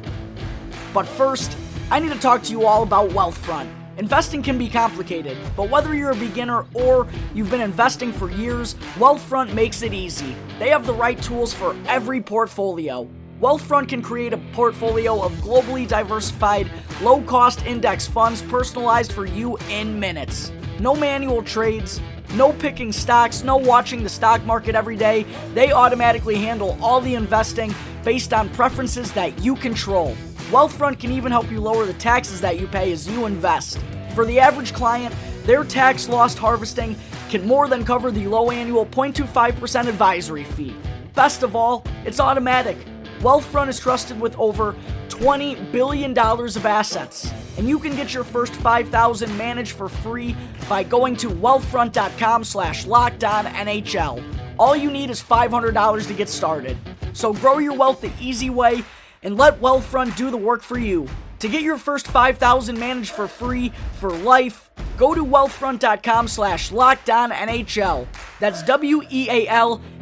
But 0.93 1.07
first, 1.07 1.55
I 1.91 1.99
need 1.99 2.11
to 2.11 2.19
talk 2.19 2.41
to 2.43 2.51
you 2.51 2.65
all 2.65 2.83
about 2.83 3.11
Wealthfront. 3.11 3.69
Investing 3.97 4.41
can 4.41 4.57
be 4.57 4.69
complicated, 4.69 5.37
but 5.55 5.69
whether 5.69 5.93
you're 5.93 6.11
a 6.11 6.15
beginner 6.15 6.65
or 6.73 7.07
you've 7.33 7.51
been 7.51 7.61
investing 7.61 8.11
for 8.11 8.29
years, 8.31 8.73
Wealthfront 8.95 9.53
makes 9.53 9.83
it 9.83 9.93
easy. 9.93 10.35
They 10.59 10.69
have 10.69 10.85
the 10.85 10.93
right 10.93 11.21
tools 11.21 11.53
for 11.53 11.75
every 11.87 12.21
portfolio. 12.21 13.07
Wealthfront 13.41 13.89
can 13.89 14.01
create 14.01 14.31
a 14.31 14.37
portfolio 14.53 15.21
of 15.21 15.33
globally 15.33 15.85
diversified, 15.85 16.71
low 17.01 17.21
cost 17.21 17.65
index 17.65 18.07
funds 18.07 18.41
personalized 18.41 19.11
for 19.11 19.25
you 19.25 19.57
in 19.69 19.99
minutes. 19.99 20.53
No 20.79 20.95
manual 20.95 21.43
trades, 21.43 21.99
no 22.35 22.53
picking 22.53 22.93
stocks, 22.93 23.43
no 23.43 23.57
watching 23.57 24.03
the 24.03 24.09
stock 24.09 24.45
market 24.45 24.73
every 24.73 24.95
day. 24.95 25.25
They 25.53 25.73
automatically 25.73 26.35
handle 26.35 26.77
all 26.81 27.01
the 27.01 27.15
investing 27.15 27.75
based 28.05 28.33
on 28.33 28.47
preferences 28.49 29.11
that 29.13 29.37
you 29.39 29.57
control. 29.57 30.15
Wealthfront 30.49 30.99
can 30.99 31.11
even 31.11 31.33
help 31.33 31.51
you 31.51 31.59
lower 31.59 31.85
the 31.85 31.93
taxes 31.93 32.39
that 32.39 32.57
you 32.57 32.67
pay 32.67 32.93
as 32.93 33.05
you 33.05 33.25
invest. 33.25 33.79
For 34.13 34.25
the 34.25 34.39
average 34.39 34.73
client, 34.73 35.13
their 35.43 35.65
tax 35.65 36.07
loss 36.07 36.37
harvesting 36.37 36.95
can 37.29 37.45
more 37.45 37.67
than 37.67 37.83
cover 37.83 38.11
the 38.11 38.27
low 38.27 38.49
annual 38.49 38.85
0.25% 38.85 39.87
advisory 39.87 40.45
fee. 40.45 40.73
Best 41.15 41.43
of 41.43 41.53
all, 41.53 41.83
it's 42.05 42.21
automatic. 42.21 42.77
Wealthfront 43.19 43.69
is 43.69 43.79
trusted 43.79 44.19
with 44.19 44.37
over 44.37 44.75
$20 45.09 45.71
billion 45.71 46.17
of 46.17 46.65
assets. 46.65 47.31
And 47.57 47.67
you 47.67 47.79
can 47.79 47.95
get 47.95 48.13
your 48.13 48.23
first 48.23 48.53
5000 48.55 49.35
managed 49.37 49.71
for 49.71 49.87
free 49.87 50.35
by 50.67 50.83
going 50.83 51.15
to 51.17 51.29
wealthfront.com 51.29 52.43
slash 52.43 52.85
NHL. 52.85 54.23
All 54.59 54.75
you 54.75 54.91
need 54.91 55.09
is 55.09 55.21
$500 55.21 56.07
to 56.07 56.13
get 56.13 56.29
started. 56.29 56.77
So 57.13 57.33
grow 57.33 57.57
your 57.59 57.73
wealth 57.73 58.01
the 58.01 58.11
easy 58.19 58.49
way 58.49 58.83
and 59.23 59.37
let 59.37 59.59
Wealthfront 59.59 60.15
do 60.15 60.29
the 60.29 60.37
work 60.37 60.61
for 60.61 60.77
you. 60.77 61.07
To 61.39 61.47
get 61.47 61.61
your 61.61 61.77
first 61.77 62.07
5000 62.07 62.77
managed 62.79 63.11
for 63.11 63.27
free 63.27 63.71
for 63.99 64.11
life, 64.11 64.69
go 64.97 65.13
to 65.13 65.23
wealthfront.com 65.23 66.27
slash 66.27 66.71
NHL. 66.71 68.07
That's 68.39 68.63
W-E-A-L-T-H-F-R-O-N-T 68.63 69.94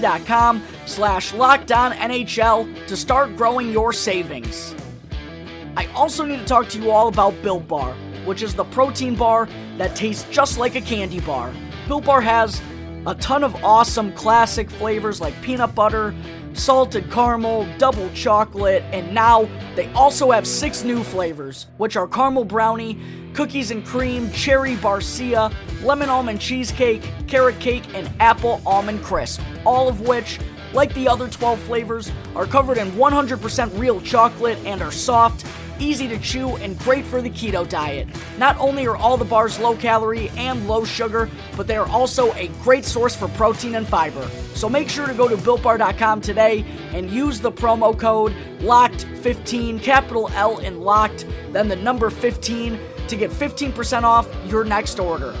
dot 0.00 0.26
com 0.26 0.62
slash 0.86 1.32
NHL 1.32 2.86
to 2.86 2.96
start 2.96 3.36
growing 3.36 3.70
your 3.70 3.92
savings. 3.92 4.74
I 5.76 5.86
also 5.94 6.24
need 6.24 6.38
to 6.38 6.44
talk 6.44 6.68
to 6.70 6.78
you 6.80 6.90
all 6.90 7.08
about 7.08 7.34
Built 7.42 7.68
Bar, 7.68 7.94
which 8.24 8.42
is 8.42 8.54
the 8.54 8.64
protein 8.64 9.14
bar 9.14 9.48
that 9.78 9.94
tastes 9.94 10.24
just 10.30 10.58
like 10.58 10.74
a 10.74 10.80
candy 10.80 11.20
bar. 11.20 11.52
Built 11.86 12.04
Bar 12.04 12.20
has 12.22 12.62
a 13.06 13.14
ton 13.14 13.44
of 13.44 13.54
awesome 13.64 14.12
classic 14.14 14.70
flavors 14.70 15.20
like 15.20 15.40
peanut 15.42 15.74
butter, 15.74 16.14
salted 16.56 17.10
caramel, 17.10 17.66
double 17.78 18.10
chocolate, 18.14 18.82
and 18.92 19.14
now 19.14 19.48
they 19.74 19.90
also 19.92 20.30
have 20.30 20.46
six 20.46 20.82
new 20.82 21.02
flavors, 21.04 21.66
which 21.76 21.96
are 21.96 22.08
caramel 22.08 22.44
brownie, 22.44 22.98
cookies 23.34 23.70
and 23.70 23.84
cream, 23.84 24.30
cherry 24.32 24.74
barcia, 24.76 25.52
lemon 25.82 26.08
almond 26.08 26.40
cheesecake, 26.40 27.02
carrot 27.26 27.58
cake, 27.60 27.84
and 27.94 28.10
apple 28.20 28.60
almond 28.64 29.02
crisp, 29.02 29.40
all 29.64 29.88
of 29.88 30.00
which 30.00 30.38
like 30.72 30.92
the 30.94 31.08
other 31.08 31.28
12 31.28 31.58
flavors, 31.60 32.12
are 32.34 32.46
covered 32.46 32.78
in 32.78 32.90
100% 32.92 33.78
real 33.78 34.00
chocolate 34.02 34.58
and 34.64 34.82
are 34.82 34.92
soft, 34.92 35.46
easy 35.78 36.08
to 36.08 36.18
chew, 36.18 36.56
and 36.56 36.78
great 36.80 37.04
for 37.04 37.20
the 37.20 37.30
keto 37.30 37.68
diet. 37.68 38.08
Not 38.38 38.58
only 38.58 38.86
are 38.86 38.96
all 38.96 39.16
the 39.16 39.24
bars 39.24 39.58
low 39.58 39.76
calorie 39.76 40.30
and 40.36 40.66
low 40.68 40.84
sugar, 40.84 41.28
but 41.56 41.66
they 41.66 41.76
are 41.76 41.88
also 41.88 42.32
a 42.34 42.48
great 42.62 42.84
source 42.84 43.14
for 43.14 43.28
protein 43.28 43.74
and 43.74 43.86
fiber. 43.86 44.26
So 44.54 44.68
make 44.68 44.88
sure 44.88 45.06
to 45.06 45.14
go 45.14 45.28
to 45.28 45.36
builtbar.com 45.36 46.20
today 46.20 46.64
and 46.92 47.10
use 47.10 47.40
the 47.40 47.52
promo 47.52 47.98
code 47.98 48.34
LOCKED15, 48.60 49.82
capital 49.82 50.30
L 50.34 50.58
in 50.58 50.80
LOCKED, 50.80 51.26
then 51.52 51.68
the 51.68 51.76
number 51.76 52.10
15 52.10 52.78
to 53.08 53.16
get 53.16 53.30
15% 53.30 54.02
off 54.02 54.28
your 54.46 54.64
next 54.64 54.98
order. 54.98 55.32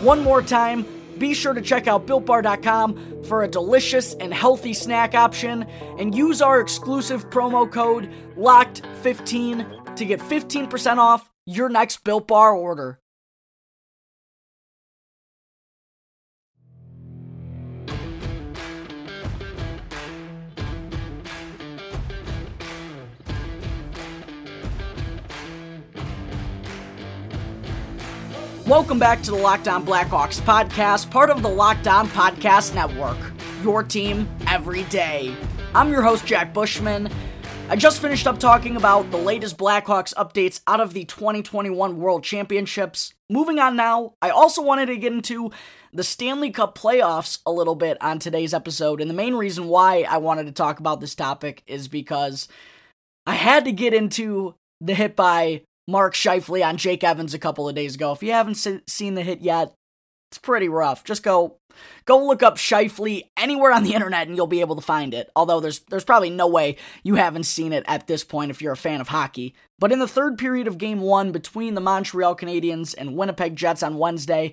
One 0.00 0.22
more 0.22 0.42
time, 0.42 0.86
be 1.22 1.34
sure 1.34 1.54
to 1.54 1.62
check 1.62 1.86
out 1.86 2.04
builtbar.com 2.04 3.22
for 3.22 3.44
a 3.44 3.48
delicious 3.48 4.14
and 4.14 4.34
healthy 4.34 4.74
snack 4.74 5.14
option 5.14 5.62
and 5.96 6.16
use 6.16 6.42
our 6.42 6.58
exclusive 6.58 7.30
promo 7.30 7.70
code 7.70 8.10
LOCKED15 8.36 9.94
to 9.94 10.04
get 10.04 10.18
15% 10.18 10.96
off 10.96 11.30
your 11.46 11.68
next 11.68 12.02
Built 12.02 12.26
Bar 12.26 12.56
order. 12.56 13.01
Welcome 28.72 28.98
back 28.98 29.20
to 29.24 29.30
the 29.30 29.36
Locked 29.36 29.68
On 29.68 29.84
Blackhawks 29.84 30.40
podcast, 30.40 31.10
part 31.10 31.28
of 31.28 31.42
the 31.42 31.48
Locked 31.48 31.86
On 31.86 32.08
Podcast 32.08 32.74
Network. 32.74 33.18
Your 33.62 33.82
team 33.82 34.26
every 34.46 34.84
day. 34.84 35.36
I'm 35.74 35.90
your 35.90 36.00
host, 36.00 36.24
Jack 36.24 36.54
Bushman. 36.54 37.10
I 37.68 37.76
just 37.76 38.00
finished 38.00 38.26
up 38.26 38.38
talking 38.38 38.76
about 38.76 39.10
the 39.10 39.18
latest 39.18 39.58
Blackhawks 39.58 40.14
updates 40.14 40.62
out 40.66 40.80
of 40.80 40.94
the 40.94 41.04
2021 41.04 41.98
World 41.98 42.24
Championships. 42.24 43.12
Moving 43.28 43.58
on 43.58 43.76
now, 43.76 44.14
I 44.22 44.30
also 44.30 44.62
wanted 44.62 44.86
to 44.86 44.96
get 44.96 45.12
into 45.12 45.50
the 45.92 46.02
Stanley 46.02 46.50
Cup 46.50 46.74
playoffs 46.76 47.40
a 47.44 47.52
little 47.52 47.76
bit 47.76 47.98
on 48.00 48.20
today's 48.20 48.54
episode. 48.54 49.02
And 49.02 49.10
the 49.10 49.14
main 49.14 49.34
reason 49.34 49.68
why 49.68 50.06
I 50.08 50.16
wanted 50.16 50.46
to 50.46 50.52
talk 50.52 50.80
about 50.80 51.02
this 51.02 51.14
topic 51.14 51.62
is 51.66 51.88
because 51.88 52.48
I 53.26 53.34
had 53.34 53.66
to 53.66 53.72
get 53.72 53.92
into 53.92 54.54
the 54.80 54.94
hit 54.94 55.14
by 55.14 55.60
Mark 55.88 56.14
Scheifele 56.14 56.66
on 56.66 56.76
Jake 56.76 57.04
Evans 57.04 57.34
a 57.34 57.38
couple 57.38 57.68
of 57.68 57.74
days 57.74 57.94
ago. 57.94 58.12
If 58.12 58.22
you 58.22 58.32
haven't 58.32 58.54
se- 58.54 58.82
seen 58.86 59.14
the 59.14 59.22
hit 59.22 59.40
yet, 59.40 59.72
it's 60.30 60.38
pretty 60.38 60.68
rough. 60.68 61.04
Just 61.04 61.22
go 61.22 61.58
go 62.06 62.24
look 62.24 62.42
up 62.42 62.56
Scheifele 62.56 63.24
anywhere 63.36 63.72
on 63.72 63.84
the 63.84 63.94
internet 63.94 64.26
and 64.28 64.36
you'll 64.36 64.46
be 64.46 64.60
able 64.60 64.76
to 64.76 64.82
find 64.82 65.12
it. 65.12 65.30
Although 65.36 65.60
there's 65.60 65.80
there's 65.90 66.04
probably 66.04 66.30
no 66.30 66.46
way 66.46 66.76
you 67.02 67.16
haven't 67.16 67.44
seen 67.44 67.72
it 67.72 67.84
at 67.86 68.06
this 68.06 68.24
point 68.24 68.50
if 68.50 68.62
you're 68.62 68.72
a 68.72 68.76
fan 68.76 69.00
of 69.02 69.08
hockey. 69.08 69.54
But 69.78 69.92
in 69.92 69.98
the 69.98 70.08
third 70.08 70.38
period 70.38 70.66
of 70.66 70.78
game 70.78 71.00
1 71.00 71.32
between 71.32 71.74
the 71.74 71.82
Montreal 71.82 72.34
Canadiens 72.34 72.94
and 72.96 73.16
Winnipeg 73.16 73.56
Jets 73.56 73.82
on 73.82 73.98
Wednesday, 73.98 74.52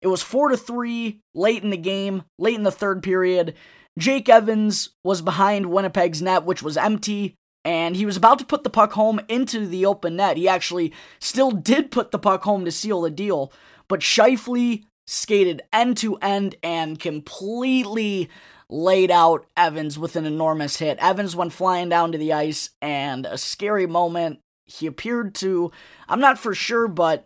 it 0.00 0.08
was 0.08 0.22
4 0.22 0.50
to 0.50 0.56
3 0.56 1.18
late 1.34 1.64
in 1.64 1.70
the 1.70 1.76
game, 1.76 2.22
late 2.38 2.54
in 2.54 2.62
the 2.62 2.70
third 2.70 3.02
period. 3.02 3.54
Jake 3.98 4.28
Evans 4.28 4.90
was 5.02 5.22
behind 5.22 5.66
Winnipeg's 5.66 6.22
net 6.22 6.44
which 6.44 6.62
was 6.62 6.76
empty 6.76 7.34
and 7.66 7.96
he 7.96 8.06
was 8.06 8.16
about 8.16 8.38
to 8.38 8.46
put 8.46 8.62
the 8.62 8.70
puck 8.70 8.92
home 8.92 9.20
into 9.28 9.66
the 9.66 9.84
open 9.84 10.16
net. 10.16 10.36
He 10.36 10.48
actually 10.48 10.92
still 11.18 11.50
did 11.50 11.90
put 11.90 12.12
the 12.12 12.18
puck 12.18 12.44
home 12.44 12.64
to 12.64 12.70
seal 12.70 13.02
the 13.02 13.10
deal, 13.10 13.52
but 13.88 14.00
Scheifele 14.00 14.84
skated 15.04 15.62
end 15.72 15.96
to 15.96 16.14
end 16.16 16.54
and 16.62 17.00
completely 17.00 18.30
laid 18.68 19.10
out 19.10 19.46
Evans 19.56 19.98
with 19.98 20.14
an 20.14 20.26
enormous 20.26 20.78
hit. 20.78 20.96
Evans 21.00 21.34
went 21.34 21.52
flying 21.52 21.88
down 21.88 22.12
to 22.12 22.18
the 22.18 22.32
ice, 22.32 22.70
and 22.80 23.26
a 23.26 23.36
scary 23.36 23.86
moment. 23.86 24.38
He 24.64 24.86
appeared 24.86 25.34
to, 25.36 25.72
I'm 26.08 26.20
not 26.20 26.38
for 26.38 26.54
sure, 26.54 26.86
but 26.86 27.24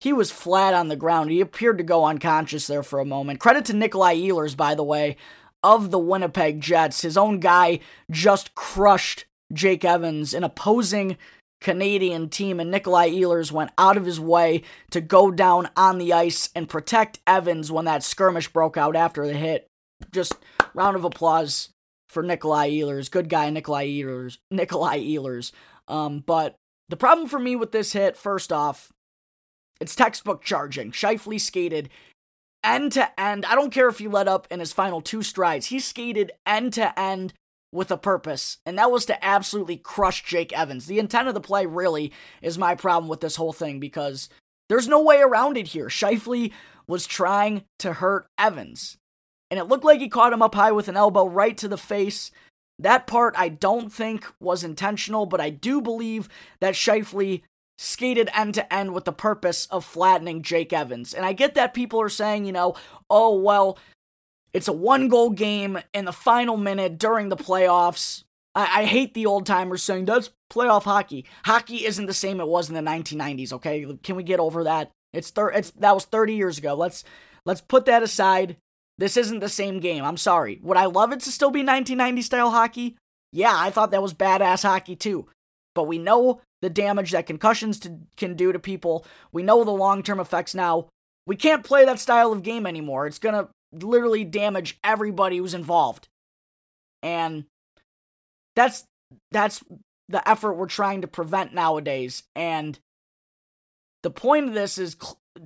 he 0.00 0.12
was 0.12 0.32
flat 0.32 0.74
on 0.74 0.88
the 0.88 0.96
ground. 0.96 1.30
He 1.30 1.40
appeared 1.40 1.78
to 1.78 1.84
go 1.84 2.04
unconscious 2.04 2.66
there 2.66 2.82
for 2.82 2.98
a 2.98 3.04
moment. 3.04 3.40
Credit 3.40 3.64
to 3.66 3.72
Nikolai 3.72 4.16
Ehlers, 4.16 4.56
by 4.56 4.74
the 4.74 4.84
way, 4.84 5.16
of 5.62 5.92
the 5.92 5.98
Winnipeg 5.98 6.60
Jets. 6.60 7.02
His 7.02 7.16
own 7.16 7.38
guy 7.38 7.78
just 8.10 8.54
crushed 8.56 9.26
Jake 9.52 9.84
Evans, 9.84 10.34
an 10.34 10.44
opposing 10.44 11.16
Canadian 11.60 12.28
team, 12.28 12.60
and 12.60 12.70
Nikolai 12.70 13.10
Ehlers 13.10 13.50
went 13.50 13.70
out 13.78 13.96
of 13.96 14.04
his 14.04 14.20
way 14.20 14.62
to 14.90 15.00
go 15.00 15.30
down 15.30 15.68
on 15.76 15.98
the 15.98 16.12
ice 16.12 16.50
and 16.54 16.68
protect 16.68 17.20
Evans 17.26 17.72
when 17.72 17.84
that 17.86 18.02
skirmish 18.02 18.48
broke 18.48 18.76
out 18.76 18.96
after 18.96 19.26
the 19.26 19.34
hit. 19.34 19.66
Just 20.12 20.34
round 20.74 20.96
of 20.96 21.04
applause 21.04 21.70
for 22.08 22.22
Nikolai 22.22 22.70
Ehlers. 22.70 23.10
Good 23.10 23.28
guy, 23.28 23.48
Nikolai 23.50 23.86
Ehlers. 23.88 24.38
Nikolai 24.50 25.00
Ehlers. 25.00 25.52
Um, 25.88 26.22
but 26.26 26.56
the 26.88 26.96
problem 26.96 27.28
for 27.28 27.38
me 27.38 27.56
with 27.56 27.72
this 27.72 27.92
hit, 27.92 28.16
first 28.16 28.52
off, 28.52 28.92
it's 29.80 29.94
textbook 29.94 30.42
charging. 30.42 30.92
Scheifele 30.92 31.40
skated 31.40 31.88
end 32.62 32.92
to 32.92 33.20
end. 33.20 33.44
I 33.46 33.54
don't 33.54 33.72
care 33.72 33.88
if 33.88 33.98
he 33.98 34.08
let 34.08 34.28
up 34.28 34.46
in 34.50 34.60
his 34.60 34.72
final 34.72 35.00
two 35.00 35.22
strides. 35.22 35.66
He 35.66 35.80
skated 35.80 36.32
end 36.46 36.72
to 36.74 36.98
end 36.98 37.32
with 37.76 37.90
a 37.90 37.96
purpose, 37.96 38.58
and 38.66 38.78
that 38.78 38.90
was 38.90 39.04
to 39.06 39.24
absolutely 39.24 39.76
crush 39.76 40.24
Jake 40.24 40.52
Evans. 40.52 40.86
The 40.86 40.98
intent 40.98 41.28
of 41.28 41.34
the 41.34 41.40
play 41.40 41.66
really 41.66 42.12
is 42.42 42.58
my 42.58 42.74
problem 42.74 43.08
with 43.08 43.20
this 43.20 43.36
whole 43.36 43.52
thing 43.52 43.78
because 43.78 44.28
there's 44.68 44.88
no 44.88 45.00
way 45.00 45.20
around 45.20 45.56
it 45.56 45.68
here. 45.68 45.86
Scheifele 45.86 46.52
was 46.88 47.06
trying 47.06 47.64
to 47.78 47.94
hurt 47.94 48.26
Evans, 48.38 48.96
and 49.50 49.60
it 49.60 49.64
looked 49.64 49.84
like 49.84 50.00
he 50.00 50.08
caught 50.08 50.32
him 50.32 50.42
up 50.42 50.54
high 50.54 50.72
with 50.72 50.88
an 50.88 50.96
elbow 50.96 51.26
right 51.26 51.56
to 51.58 51.68
the 51.68 51.78
face. 51.78 52.30
That 52.78 53.06
part 53.06 53.34
I 53.38 53.48
don't 53.48 53.92
think 53.92 54.26
was 54.40 54.64
intentional, 54.64 55.26
but 55.26 55.40
I 55.40 55.50
do 55.50 55.80
believe 55.80 56.28
that 56.60 56.74
Scheifele 56.74 57.42
skated 57.78 58.30
end 58.34 58.54
to 58.54 58.72
end 58.72 58.94
with 58.94 59.04
the 59.04 59.12
purpose 59.12 59.66
of 59.66 59.84
flattening 59.84 60.42
Jake 60.42 60.72
Evans. 60.72 61.12
And 61.14 61.24
I 61.24 61.32
get 61.32 61.54
that 61.54 61.74
people 61.74 62.00
are 62.00 62.08
saying, 62.08 62.46
you 62.46 62.52
know, 62.52 62.74
oh, 63.10 63.38
well, 63.38 63.78
it's 64.56 64.68
a 64.68 64.72
one 64.72 65.08
goal 65.08 65.28
game 65.28 65.78
in 65.92 66.06
the 66.06 66.14
final 66.14 66.56
minute 66.56 66.96
during 66.96 67.28
the 67.28 67.36
playoffs. 67.36 68.24
I, 68.54 68.80
I 68.80 68.84
hate 68.86 69.12
the 69.12 69.26
old 69.26 69.44
timers 69.44 69.82
saying 69.82 70.06
that's 70.06 70.30
playoff 70.50 70.84
hockey. 70.84 71.26
Hockey 71.44 71.84
isn't 71.84 72.06
the 72.06 72.14
same 72.14 72.40
it 72.40 72.48
was 72.48 72.70
in 72.70 72.74
the 72.74 72.80
1990s. 72.80 73.52
Okay, 73.52 73.86
can 74.02 74.16
we 74.16 74.22
get 74.22 74.40
over 74.40 74.64
that? 74.64 74.92
It's 75.12 75.28
thir- 75.28 75.50
it's 75.50 75.72
that 75.72 75.94
was 75.94 76.06
30 76.06 76.36
years 76.36 76.56
ago. 76.56 76.72
Let's 76.72 77.04
let's 77.44 77.60
put 77.60 77.84
that 77.84 78.02
aside. 78.02 78.56
This 78.96 79.18
isn't 79.18 79.40
the 79.40 79.50
same 79.50 79.78
game. 79.78 80.02
I'm 80.02 80.16
sorry. 80.16 80.58
Would 80.62 80.78
I 80.78 80.86
love 80.86 81.12
it 81.12 81.20
to 81.20 81.30
still 81.30 81.50
be 81.50 81.60
1990 81.60 82.22
style 82.22 82.50
hockey? 82.50 82.96
Yeah, 83.32 83.52
I 83.54 83.68
thought 83.68 83.90
that 83.90 84.00
was 84.00 84.14
badass 84.14 84.62
hockey 84.62 84.96
too. 84.96 85.26
But 85.74 85.84
we 85.84 85.98
know 85.98 86.40
the 86.62 86.70
damage 86.70 87.10
that 87.10 87.26
concussions 87.26 87.78
to, 87.80 87.98
can 88.16 88.36
do 88.36 88.52
to 88.52 88.58
people. 88.58 89.04
We 89.32 89.42
know 89.42 89.64
the 89.64 89.70
long 89.70 90.02
term 90.02 90.18
effects 90.18 90.54
now. 90.54 90.88
We 91.26 91.36
can't 91.36 91.62
play 91.62 91.84
that 91.84 92.00
style 92.00 92.32
of 92.32 92.42
game 92.42 92.64
anymore. 92.64 93.06
It's 93.06 93.18
gonna 93.18 93.50
literally 93.82 94.24
damage 94.24 94.78
everybody 94.84 95.38
who's 95.38 95.54
involved. 95.54 96.08
And 97.02 97.44
that's 98.54 98.84
that's 99.30 99.62
the 100.08 100.26
effort 100.28 100.54
we're 100.54 100.66
trying 100.66 101.02
to 101.02 101.08
prevent 101.08 101.54
nowadays. 101.54 102.22
And 102.34 102.78
the 104.02 104.10
point 104.10 104.48
of 104.48 104.54
this 104.54 104.78
is 104.78 104.96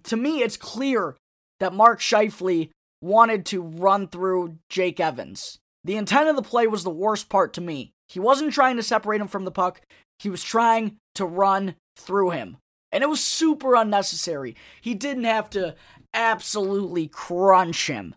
to 0.04 0.16
me 0.16 0.42
it's 0.42 0.56
clear 0.56 1.16
that 1.58 1.74
Mark 1.74 2.00
Scheifele 2.00 2.70
wanted 3.02 3.46
to 3.46 3.62
run 3.62 4.08
through 4.08 4.58
Jake 4.68 5.00
Evans. 5.00 5.58
The 5.84 5.96
intent 5.96 6.28
of 6.28 6.36
the 6.36 6.42
play 6.42 6.66
was 6.66 6.84
the 6.84 6.90
worst 6.90 7.28
part 7.28 7.52
to 7.54 7.60
me. 7.60 7.92
He 8.08 8.20
wasn't 8.20 8.52
trying 8.52 8.76
to 8.76 8.82
separate 8.82 9.20
him 9.20 9.28
from 9.28 9.44
the 9.44 9.50
puck. 9.50 9.80
He 10.18 10.28
was 10.28 10.42
trying 10.42 10.96
to 11.14 11.24
run 11.24 11.76
through 11.96 12.30
him. 12.30 12.58
And 12.92 13.02
it 13.02 13.08
was 13.08 13.22
super 13.22 13.74
unnecessary. 13.74 14.56
He 14.80 14.94
didn't 14.94 15.24
have 15.24 15.48
to 15.50 15.76
absolutely 16.12 17.06
crunch 17.06 17.86
him. 17.86 18.14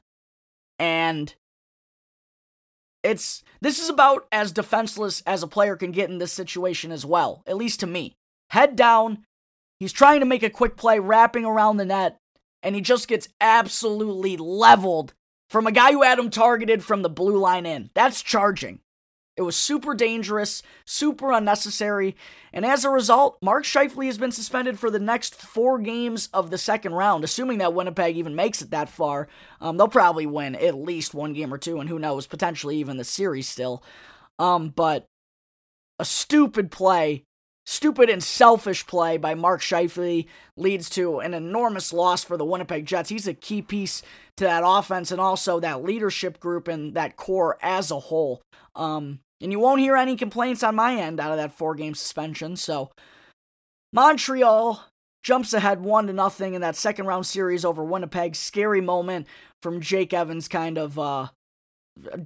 And 0.79 1.33
it's 3.03 3.43
this 3.61 3.79
is 3.79 3.89
about 3.89 4.27
as 4.31 4.51
defenseless 4.51 5.21
as 5.25 5.43
a 5.43 5.47
player 5.47 5.75
can 5.75 5.91
get 5.91 6.09
in 6.09 6.17
this 6.17 6.33
situation 6.33 6.91
as 6.91 7.05
well, 7.05 7.43
at 7.45 7.57
least 7.57 7.79
to 7.81 7.87
me. 7.87 8.15
Head 8.49 8.75
down, 8.75 9.25
he's 9.79 9.93
trying 9.93 10.19
to 10.19 10.25
make 10.25 10.43
a 10.43 10.49
quick 10.49 10.77
play, 10.77 10.99
wrapping 10.99 11.45
around 11.45 11.77
the 11.77 11.85
net, 11.85 12.17
and 12.61 12.75
he 12.75 12.81
just 12.81 13.07
gets 13.07 13.27
absolutely 13.41 14.37
leveled 14.37 15.13
from 15.49 15.67
a 15.67 15.71
guy 15.71 15.91
who 15.91 16.01
had 16.01 16.19
him 16.19 16.29
targeted 16.29 16.83
from 16.83 17.01
the 17.01 17.09
blue 17.09 17.37
line 17.37 17.65
in. 17.65 17.89
That's 17.93 18.21
charging. 18.21 18.79
It 19.35 19.41
was 19.41 19.55
super 19.55 19.95
dangerous, 19.95 20.61
super 20.85 21.31
unnecessary, 21.31 22.15
and 22.53 22.63
as 22.63 22.85
a 22.85 22.89
result, 22.91 23.39
Mark 23.41 23.63
Scheifele 23.63 24.05
has 24.05 24.19
been 24.19 24.31
suspended 24.31 24.77
for 24.77 24.91
the 24.91 24.99
next 24.99 25.33
four 25.33 25.79
games 25.79 26.29
of 26.33 26.51
the 26.51 26.57
second 26.59 26.93
round, 26.93 27.23
assuming 27.23 27.57
that 27.57 27.73
Winnipeg 27.73 28.15
even 28.15 28.35
makes 28.35 28.61
it 28.61 28.69
that 28.69 28.89
far. 28.89 29.27
Um, 29.59 29.77
they'll 29.77 29.87
probably 29.87 30.27
win 30.27 30.55
at 30.55 30.75
least 30.75 31.15
one 31.15 31.33
game 31.33 31.51
or 31.51 31.57
two, 31.57 31.79
and 31.79 31.89
who 31.89 31.97
knows, 31.97 32.27
potentially 32.27 32.77
even 32.77 32.97
the 32.97 33.03
series 33.03 33.49
still. 33.49 33.83
Um, 34.37 34.69
but 34.69 35.07
a 35.97 36.05
stupid 36.05 36.69
play, 36.69 37.25
stupid 37.65 38.09
and 38.09 38.23
selfish 38.23 38.85
play 38.85 39.17
by 39.17 39.35
Mark 39.35 39.61
Scheifele 39.61 40.27
leads 40.57 40.89
to 40.91 41.19
an 41.19 41.33
enormous 41.33 41.93
loss 41.93 42.23
for 42.23 42.37
the 42.37 42.45
Winnipeg 42.45 42.85
Jets. 42.85 43.09
He's 43.09 43.27
a 43.27 43.33
key 43.33 43.61
piece 43.61 44.01
to 44.37 44.43
that 44.43 44.63
offense 44.65 45.11
and 45.11 45.21
also 45.21 45.59
that 45.59 45.83
leadership 45.83 46.39
group 46.39 46.67
and 46.67 46.93
that 46.93 47.15
core 47.15 47.57
as 47.61 47.91
a 47.91 47.99
whole. 47.99 48.41
Um, 48.75 49.19
and 49.41 49.51
you 49.51 49.59
won't 49.59 49.81
hear 49.81 49.95
any 49.95 50.15
complaints 50.15 50.63
on 50.63 50.75
my 50.75 50.95
end 50.95 51.19
out 51.19 51.31
of 51.31 51.37
that 51.37 51.57
four 51.57 51.75
game 51.75 51.95
suspension. 51.95 52.55
So 52.55 52.91
Montreal 53.91 54.85
jumps 55.23 55.53
ahead 55.53 55.81
one 55.81 56.07
to 56.07 56.13
nothing 56.13 56.53
in 56.53 56.61
that 56.61 56.75
second 56.75 57.05
round 57.05 57.25
series 57.25 57.63
over 57.63 57.83
Winnipeg. 57.83 58.35
Scary 58.35 58.81
moment 58.81 59.27
from 59.61 59.81
Jake 59.81 60.13
Evans, 60.13 60.47
kind 60.47 60.77
of 60.77 60.99
uh, 60.99 61.27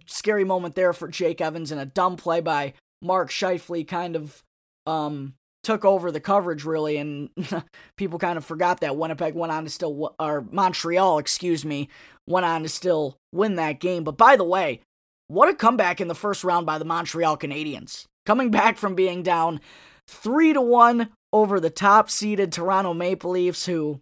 scary 0.06 0.44
moment 0.44 0.76
there 0.76 0.94
for 0.94 1.08
Jake 1.08 1.42
Evans, 1.42 1.72
and 1.72 1.80
a 1.80 1.86
dumb 1.86 2.16
play 2.16 2.42
by 2.42 2.74
Mark 3.02 3.30
Scheifele 3.30 3.88
kind 3.88 4.16
of 4.16 4.44
um, 4.88 5.34
took 5.64 5.86
over 5.86 6.12
the 6.12 6.20
coverage 6.20 6.64
really, 6.66 6.98
and 6.98 7.30
people 7.98 8.18
kind 8.18 8.38
of 8.38 8.46
forgot 8.46 8.80
that 8.80 8.98
Winnipeg 8.98 9.36
went 9.36 9.52
on 9.52 9.66
to 9.66 9.70
still, 9.70 10.16
or 10.20 10.46
Montreal, 10.50 11.20
excuse 11.20 11.66
me, 11.66 11.90
went 12.26 12.46
on 12.46 12.64
to 12.64 12.70
still 12.70 13.18
win 13.32 13.56
that 13.56 13.80
game. 13.80 14.04
But 14.04 14.18
by 14.18 14.36
the 14.36 14.44
way, 14.44 14.82
what 15.28 15.50
a 15.50 15.54
comeback 15.54 16.00
in 16.00 16.08
the 16.08 16.16
first 16.16 16.44
round 16.44 16.66
by 16.66 16.78
the 16.78 16.86
Montreal 16.86 17.38
Canadiens. 17.38 18.06
Coming 18.26 18.50
back 18.50 18.78
from 18.78 18.96
being 18.96 19.24
down 19.24 19.60
3 20.08 20.54
to 20.54 20.62
1 20.62 21.10
over 21.34 21.60
the 21.60 21.70
top 21.70 22.10
seeded 22.10 22.52
Toronto 22.52 22.94
Maple 22.94 23.32
Leafs 23.32 23.66
who 23.66 24.00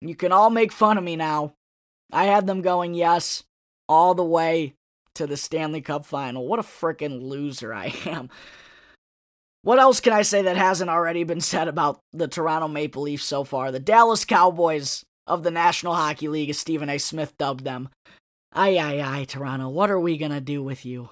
you 0.00 0.14
can 0.14 0.32
all 0.32 0.50
make 0.50 0.70
fun 0.70 0.98
of 0.98 1.04
me 1.04 1.16
now. 1.16 1.54
I 2.12 2.24
had 2.24 2.46
them 2.46 2.60
going 2.60 2.94
yes 2.94 3.42
all 3.88 4.14
the 4.14 4.24
way 4.24 4.74
to 5.14 5.26
the 5.26 5.36
Stanley 5.36 5.80
Cup 5.80 6.04
final. 6.04 6.46
What 6.46 6.58
a 6.58 6.62
freaking 6.62 7.22
loser 7.22 7.72
I 7.72 7.94
am. 8.04 8.28
What 9.64 9.78
else 9.78 9.98
can 9.98 10.12
I 10.12 10.20
say 10.20 10.42
that 10.42 10.58
hasn't 10.58 10.90
already 10.90 11.24
been 11.24 11.40
said 11.40 11.68
about 11.68 11.98
the 12.12 12.28
Toronto 12.28 12.68
Maple 12.68 13.00
Leafs 13.00 13.24
so 13.24 13.44
far? 13.44 13.72
The 13.72 13.80
Dallas 13.80 14.26
Cowboys 14.26 15.04
of 15.26 15.42
the 15.42 15.50
National 15.50 15.94
Hockey 15.94 16.28
League, 16.28 16.50
as 16.50 16.58
Stephen 16.58 16.90
A. 16.90 16.98
Smith 16.98 17.32
dubbed 17.38 17.64
them. 17.64 17.88
Aye, 18.52 18.76
aye, 18.76 19.00
aye, 19.02 19.24
Toronto, 19.24 19.70
what 19.70 19.90
are 19.90 19.98
we 19.98 20.18
gonna 20.18 20.42
do 20.42 20.62
with 20.62 20.84
you? 20.84 21.08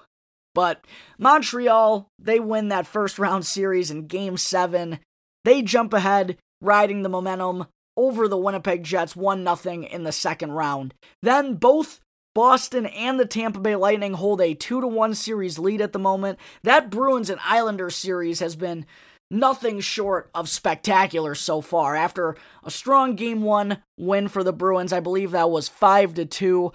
But 0.54 0.84
Montreal, 1.18 2.08
they 2.18 2.38
win 2.38 2.68
that 2.68 2.86
first 2.86 3.18
round 3.18 3.46
series 3.46 3.90
in 3.90 4.06
game 4.06 4.36
seven. 4.36 4.98
They 5.46 5.62
jump 5.62 5.94
ahead, 5.94 6.36
riding 6.60 7.02
the 7.02 7.08
momentum 7.08 7.68
over 7.96 8.28
the 8.28 8.36
Winnipeg 8.36 8.84
Jets 8.84 9.16
1 9.16 9.56
0 9.56 9.82
in 9.84 10.04
the 10.04 10.12
second 10.12 10.52
round. 10.52 10.92
Then 11.22 11.54
both 11.54 12.00
Boston 12.34 12.86
and 12.86 13.20
the 13.20 13.26
Tampa 13.26 13.60
Bay 13.60 13.76
Lightning 13.76 14.14
hold 14.14 14.40
a 14.40 14.54
2 14.54 14.80
to 14.80 14.86
1 14.86 15.14
series 15.14 15.58
lead 15.58 15.80
at 15.80 15.92
the 15.92 15.98
moment. 15.98 16.38
That 16.62 16.90
Bruins 16.90 17.30
and 17.30 17.40
Islanders 17.44 17.96
series 17.96 18.40
has 18.40 18.56
been 18.56 18.86
nothing 19.30 19.80
short 19.80 20.30
of 20.34 20.48
spectacular 20.48 21.34
so 21.34 21.60
far. 21.60 21.96
After 21.96 22.36
a 22.64 22.70
strong 22.70 23.16
game 23.16 23.42
1 23.42 23.78
win 23.98 24.28
for 24.28 24.42
the 24.42 24.52
Bruins, 24.52 24.92
I 24.92 25.00
believe 25.00 25.32
that 25.32 25.50
was 25.50 25.68
5 25.68 26.14
to 26.14 26.24
2 26.24 26.72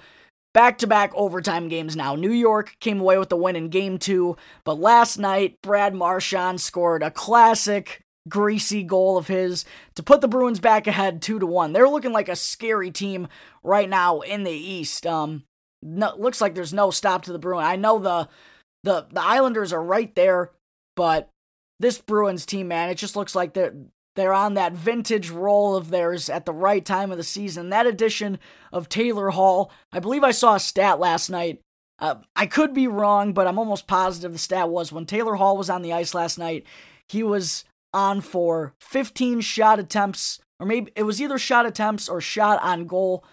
back 0.54 0.80
to 0.80 0.88
back 0.88 1.12
overtime 1.14 1.68
games 1.70 1.96
now. 1.96 2.16
New 2.16 2.32
York 2.32 2.76
came 2.80 3.00
away 3.00 3.20
with 3.20 3.30
the 3.30 3.38
win 3.38 3.56
in 3.56 3.70
game 3.70 4.00
two, 4.00 4.36
but 4.64 4.80
last 4.80 5.18
night, 5.20 5.56
Brad 5.62 5.94
Marchand 5.94 6.62
scored 6.62 7.04
a 7.04 7.12
classic 7.12 8.02
greasy 8.28 8.84
goal 8.84 9.18
of 9.18 9.28
his 9.28 9.66
to 9.96 10.04
put 10.04 10.22
the 10.22 10.28
Bruins 10.28 10.60
back 10.60 10.88
ahead 10.88 11.22
2 11.22 11.40
to 11.40 11.46
1. 11.46 11.74
They're 11.74 11.88
looking 11.88 12.12
like 12.12 12.28
a 12.28 12.36
scary 12.36 12.90
team 12.90 13.28
right 13.64 13.88
now 13.88 14.22
in 14.22 14.44
the 14.44 14.52
East. 14.52 15.06
Um 15.06 15.44
no, 15.82 16.14
looks 16.18 16.42
like 16.42 16.56
there's 16.56 16.74
no 16.74 16.92
stop 16.92 17.24
to 17.24 17.32
the 17.32 17.40
Bruins. 17.40 17.66
I 17.66 17.76
know 17.76 18.00
the 18.00 18.28
the 18.84 19.08
the 19.12 19.24
Islanders 19.24 19.74
are 19.74 19.84
right 19.84 20.14
there, 20.16 20.52
but 20.96 21.30
this 21.80 22.00
Bruins 22.00 22.46
team, 22.46 22.68
man, 22.68 22.90
it 22.90 22.96
just 22.96 23.16
looks 23.16 23.36
like 23.36 23.54
they're 23.54 23.74
they're 24.16 24.34
on 24.34 24.56
that 24.56 24.74
vintage 24.74 25.30
roll 25.30 25.76
of 25.76 25.92
theirs 25.92 26.28
at 26.28 26.46
the 26.46 26.52
right 26.52 26.84
time 26.84 27.12
of 27.12 27.18
the 27.18 27.24
season. 27.24 27.70
That 27.70 27.86
addition 27.86 28.40
of 28.74 28.90
Taylor 28.90 29.30
Hall, 29.30 29.72
I 29.92 30.00
believe 30.00 30.24
I 30.24 30.32
saw 30.32 30.56
a 30.56 30.60
stat 30.60 31.00
last 31.00 31.30
night. 31.30 31.62
Uh, 32.00 32.16
I 32.36 32.48
could 32.48 32.74
be 32.74 32.88
wrong, 32.88 33.34
but 33.34 33.48
I'm 33.48 33.60
almost 33.60 33.88
positive 33.88 34.32
the 34.32 34.40
stat 34.40 34.70
was 34.70 34.92
when 34.92 35.06
Taylor 35.06 35.36
Hall 35.36 35.56
was 35.56 35.70
on 35.70 35.84
the 35.84 35.94
ice 35.94 36.16
last 36.16 36.40
night, 36.40 36.66
he 37.08 37.22
was 37.22 37.64
on 37.94 38.22
for 38.22 38.74
15 38.80 39.42
shot 39.42 39.80
attempts, 39.80 40.40
or 40.60 40.66
maybe 40.66 40.92
it 40.96 41.04
was 41.04 41.22
either 41.22 41.38
shot 41.38 41.66
attempts 41.66 42.10
or 42.10 42.20
shot 42.20 42.62
on 42.64 42.86
goal, 42.86 43.24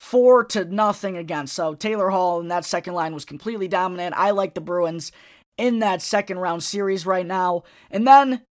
four 0.00 0.44
to 0.44 0.64
nothing 0.64 1.16
against. 1.16 1.54
So 1.54 1.74
Taylor 1.74 2.10
Hall 2.10 2.40
in 2.40 2.48
that 2.48 2.64
second 2.64 2.94
line 2.94 3.14
was 3.14 3.24
completely 3.24 3.68
dominant. 3.68 4.14
I 4.16 4.30
like 4.30 4.54
the 4.54 4.60
Bruins 4.60 5.12
in 5.56 5.80
that 5.80 6.02
second 6.02 6.38
round 6.38 6.62
series 6.62 7.04
right 7.04 7.26
now. 7.26 7.64
And 7.90 8.06
then 8.06 8.42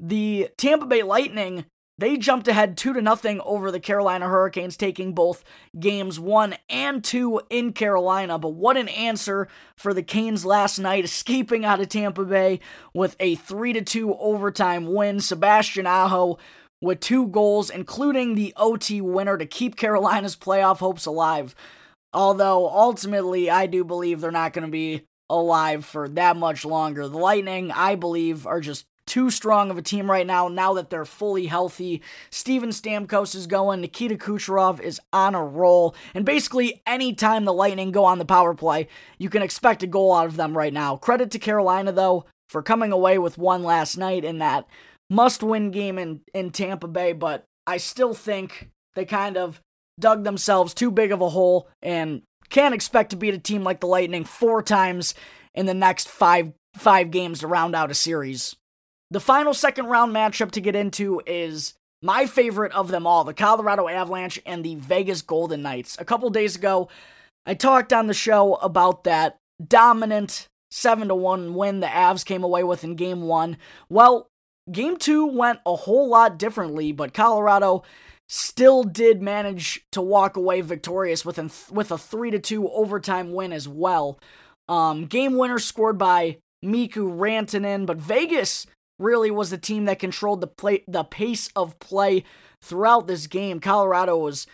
the 0.00 0.48
Tampa 0.56 0.86
Bay 0.86 1.02
Lightning, 1.02 1.66
they 1.98 2.16
jumped 2.16 2.48
ahead 2.48 2.76
2 2.76 2.94
to 2.94 3.02
nothing 3.02 3.40
over 3.42 3.70
the 3.70 3.80
Carolina 3.80 4.28
Hurricanes 4.28 4.76
taking 4.76 5.14
both 5.14 5.44
games 5.78 6.20
1 6.20 6.56
and 6.68 7.02
2 7.02 7.40
in 7.48 7.72
Carolina, 7.72 8.38
but 8.38 8.50
what 8.50 8.76
an 8.76 8.88
answer 8.88 9.48
for 9.76 9.94
the 9.94 10.02
Canes 10.02 10.44
last 10.44 10.78
night 10.78 11.04
escaping 11.04 11.64
out 11.64 11.80
of 11.80 11.88
Tampa 11.88 12.24
Bay 12.24 12.60
with 12.92 13.16
a 13.20 13.34
3 13.36 13.72
to 13.74 13.82
2 13.82 14.14
overtime 14.14 14.92
win. 14.92 15.20
Sebastian 15.20 15.86
Aho 15.86 16.38
with 16.80 17.00
two 17.00 17.26
goals 17.28 17.70
including 17.70 18.34
the 18.34 18.52
OT 18.56 19.00
winner 19.00 19.38
to 19.38 19.46
keep 19.46 19.76
Carolina's 19.76 20.36
playoff 20.36 20.78
hopes 20.78 21.06
alive. 21.06 21.54
Although 22.12 22.68
ultimately 22.68 23.50
I 23.50 23.66
do 23.66 23.84
believe 23.84 24.20
they're 24.20 24.30
not 24.30 24.52
going 24.52 24.66
to 24.66 24.70
be 24.70 25.04
alive 25.28 25.84
for 25.84 26.08
that 26.08 26.36
much 26.36 26.64
longer. 26.64 27.08
The 27.08 27.18
Lightning, 27.18 27.72
I 27.72 27.94
believe, 27.94 28.46
are 28.46 28.60
just 28.60 28.86
too 29.06 29.30
strong 29.30 29.70
of 29.70 29.78
a 29.78 29.82
team 29.82 30.10
right 30.10 30.26
now, 30.26 30.48
now 30.48 30.74
that 30.74 30.90
they're 30.90 31.04
fully 31.04 31.46
healthy. 31.46 32.02
Steven 32.30 32.70
Stamkos 32.70 33.34
is 33.34 33.46
going, 33.46 33.80
Nikita 33.80 34.16
Kucherov 34.16 34.80
is 34.80 35.00
on 35.12 35.34
a 35.34 35.44
roll, 35.44 35.94
and 36.12 36.24
basically 36.24 36.82
anytime 36.86 37.44
the 37.44 37.52
Lightning 37.52 37.92
go 37.92 38.04
on 38.04 38.18
the 38.18 38.24
power 38.24 38.52
play, 38.54 38.88
you 39.18 39.30
can 39.30 39.42
expect 39.42 39.82
a 39.82 39.86
goal 39.86 40.14
out 40.14 40.26
of 40.26 40.36
them 40.36 40.56
right 40.56 40.72
now. 40.72 40.96
Credit 40.96 41.30
to 41.30 41.38
Carolina, 41.38 41.92
though, 41.92 42.24
for 42.48 42.62
coming 42.62 42.92
away 42.92 43.18
with 43.18 43.38
one 43.38 43.62
last 43.62 43.96
night 43.96 44.24
in 44.24 44.38
that 44.38 44.66
must 45.10 45.42
win 45.42 45.70
game 45.70 45.98
in, 45.98 46.20
in 46.34 46.50
Tampa 46.50 46.88
Bay, 46.88 47.12
but 47.12 47.44
I 47.66 47.76
still 47.76 48.14
think 48.14 48.70
they 48.94 49.04
kind 49.04 49.36
of 49.36 49.60
dug 49.98 50.24
themselves 50.24 50.74
too 50.74 50.90
big 50.90 51.12
of 51.12 51.20
a 51.20 51.30
hole 51.30 51.68
and 51.82 52.22
can't 52.48 52.74
expect 52.74 53.10
to 53.10 53.16
beat 53.16 53.34
a 53.34 53.38
team 53.38 53.64
like 53.64 53.80
the 53.80 53.86
Lightning 53.86 54.24
four 54.24 54.62
times 54.62 55.14
in 55.54 55.66
the 55.66 55.74
next 55.74 56.08
five 56.08 56.52
five 56.76 57.10
games 57.10 57.40
to 57.40 57.46
round 57.46 57.74
out 57.74 57.90
a 57.90 57.94
series. 57.94 58.54
The 59.10 59.20
final 59.20 59.54
second 59.54 59.86
round 59.86 60.14
matchup 60.14 60.50
to 60.52 60.60
get 60.60 60.76
into 60.76 61.22
is 61.26 61.74
my 62.02 62.26
favorite 62.26 62.72
of 62.72 62.88
them 62.88 63.06
all 63.06 63.24
the 63.24 63.32
Colorado 63.32 63.88
Avalanche 63.88 64.40
and 64.44 64.64
the 64.64 64.74
Vegas 64.74 65.22
Golden 65.22 65.62
Knights. 65.62 65.96
A 65.98 66.04
couple 66.04 66.28
days 66.30 66.56
ago, 66.56 66.88
I 67.46 67.54
talked 67.54 67.92
on 67.92 68.06
the 68.06 68.14
show 68.14 68.54
about 68.56 69.04
that 69.04 69.38
dominant 69.64 70.48
7 70.70 71.08
to 71.08 71.14
1 71.14 71.54
win 71.54 71.80
the 71.80 71.86
Avs 71.86 72.24
came 72.24 72.44
away 72.44 72.62
with 72.62 72.84
in 72.84 72.96
game 72.96 73.22
1. 73.22 73.56
Well, 73.88 74.28
game 74.70 74.96
2 74.96 75.26
went 75.26 75.60
a 75.66 75.74
whole 75.76 76.08
lot 76.08 76.38
differently, 76.38 76.92
but 76.92 77.14
Colorado 77.14 77.82
still 78.28 78.82
did 78.82 79.22
manage 79.22 79.84
to 79.92 80.00
walk 80.00 80.36
away 80.36 80.60
victorious 80.60 81.24
with 81.24 81.38
a, 81.38 81.50
with 81.72 81.90
a 81.90 81.98
3 81.98 82.30
to 82.32 82.38
2 82.38 82.68
overtime 82.70 83.32
win 83.32 83.52
as 83.52 83.68
well. 83.68 84.18
Um, 84.68 85.06
game 85.06 85.36
winner 85.36 85.58
scored 85.58 85.96
by 85.96 86.38
Mikko 86.62 87.08
Rantanen, 87.08 87.86
but 87.86 87.98
Vegas 87.98 88.66
really 88.98 89.30
was 89.30 89.50
the 89.50 89.58
team 89.58 89.84
that 89.84 89.98
controlled 89.98 90.40
the 90.40 90.46
play 90.46 90.82
the 90.88 91.04
pace 91.04 91.50
of 91.54 91.78
play 91.78 92.24
throughout 92.62 93.06
this 93.06 93.26
game. 93.26 93.60
Colorado 93.60 94.16
was 94.16 94.46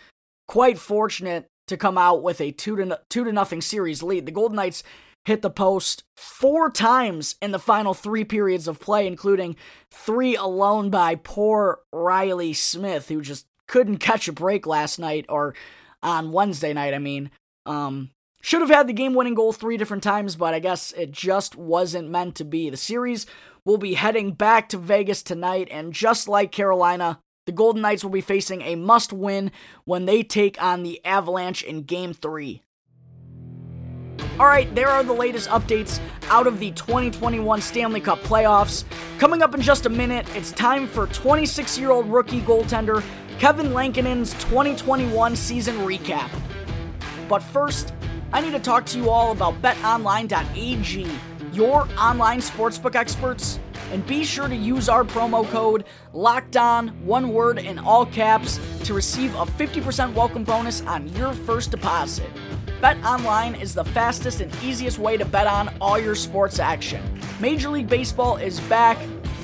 quite 0.47 0.77
fortunate 0.77 1.47
to 1.67 1.77
come 1.77 1.97
out 1.97 2.21
with 2.21 2.41
a 2.41 2.51
2 2.51 2.75
to 2.75 2.99
2 3.09 3.23
to 3.23 3.31
nothing 3.31 3.61
series 3.61 4.03
lead. 4.03 4.25
The 4.25 4.31
Golden 4.31 4.57
Knights 4.57 4.83
hit 5.25 5.41
the 5.41 5.49
post 5.49 6.03
four 6.15 6.69
times 6.69 7.35
in 7.41 7.51
the 7.51 7.59
final 7.59 7.93
3 7.93 8.23
periods 8.25 8.67
of 8.67 8.79
play 8.79 9.07
including 9.07 9.55
3 9.91 10.35
alone 10.35 10.89
by 10.89 11.15
poor 11.15 11.79
Reilly 11.91 12.53
Smith 12.53 13.09
who 13.09 13.21
just 13.21 13.45
couldn't 13.67 13.97
catch 13.97 14.27
a 14.27 14.33
break 14.33 14.67
last 14.67 14.99
night 14.99 15.25
or 15.29 15.55
on 16.01 16.31
Wednesday 16.31 16.73
night, 16.73 16.93
I 16.93 16.99
mean. 16.99 17.31
Um 17.65 18.11
Should 18.41 18.61
have 18.61 18.69
had 18.69 18.87
the 18.87 18.93
game 18.93 19.13
winning 19.13 19.35
goal 19.35 19.53
three 19.53 19.77
different 19.77 20.03
times, 20.03 20.35
but 20.35 20.53
I 20.53 20.59
guess 20.59 20.91
it 20.97 21.11
just 21.11 21.55
wasn't 21.55 22.09
meant 22.09 22.35
to 22.35 22.43
be. 22.43 22.69
The 22.69 22.77
series 22.77 23.25
will 23.65 23.77
be 23.77 23.93
heading 23.93 24.33
back 24.33 24.67
to 24.69 24.77
Vegas 24.77 25.23
tonight, 25.23 25.69
and 25.71 25.93
just 25.93 26.27
like 26.27 26.51
Carolina, 26.51 27.19
the 27.45 27.53
Golden 27.53 27.81
Knights 27.81 28.03
will 28.03 28.11
be 28.11 28.21
facing 28.21 28.61
a 28.61 28.75
must 28.75 29.13
win 29.13 29.51
when 29.85 30.05
they 30.05 30.23
take 30.23 30.61
on 30.61 30.83
the 30.83 31.03
Avalanche 31.05 31.63
in 31.63 31.83
Game 31.83 32.13
3. 34.33 34.39
Alright, 34.39 34.75
there 34.75 34.89
are 34.89 35.03
the 35.03 35.13
latest 35.13 35.49
updates 35.49 35.99
out 36.29 36.47
of 36.47 36.59
the 36.59 36.71
2021 36.71 37.61
Stanley 37.61 38.01
Cup 38.01 38.19
playoffs. 38.19 38.83
Coming 39.19 39.41
up 39.41 39.53
in 39.53 39.61
just 39.61 39.85
a 39.85 39.89
minute, 39.89 40.25
it's 40.35 40.51
time 40.51 40.87
for 40.87 41.07
26 41.07 41.77
year 41.77 41.91
old 41.91 42.07
rookie 42.07 42.41
goaltender 42.41 43.03
Kevin 43.39 43.73
Lankinen's 43.73 44.33
2021 44.35 45.35
season 45.35 45.75
recap. 45.77 46.29
But 47.27 47.39
first, 47.39 47.93
I 48.31 48.41
need 48.41 48.51
to 48.51 48.59
talk 48.59 48.85
to 48.87 48.97
you 48.97 49.09
all 49.09 49.31
about 49.31 49.61
betonline.ag, 49.61 51.07
your 51.51 51.87
online 51.99 52.39
sportsbook 52.39 52.95
experts. 52.95 53.59
And 53.91 54.05
be 54.07 54.23
sure 54.23 54.47
to 54.47 54.55
use 54.55 54.89
our 54.89 55.03
promo 55.03 55.47
code 55.49 55.85
LOCKEDON, 56.13 57.01
one 57.01 57.31
word 57.31 57.59
in 57.59 57.77
all 57.77 58.07
caps, 58.07 58.59
to 58.85 58.93
receive 58.95 59.35
a 59.35 59.45
50% 59.45 60.13
welcome 60.15 60.43
bonus 60.43 60.81
on 60.81 61.07
your 61.09 61.33
first 61.33 61.69
deposit. 61.69 62.29
Bet 62.83 63.01
Online 63.05 63.55
is 63.55 63.73
the 63.73 63.85
fastest 63.85 64.41
and 64.41 64.53
easiest 64.61 64.99
way 64.99 65.15
to 65.15 65.23
bet 65.23 65.47
on 65.47 65.73
all 65.79 65.97
your 65.97 66.15
sports 66.15 66.59
action. 66.59 67.01
Major 67.39 67.69
League 67.69 67.87
Baseball 67.87 68.35
is 68.35 68.59
back. 68.59 68.97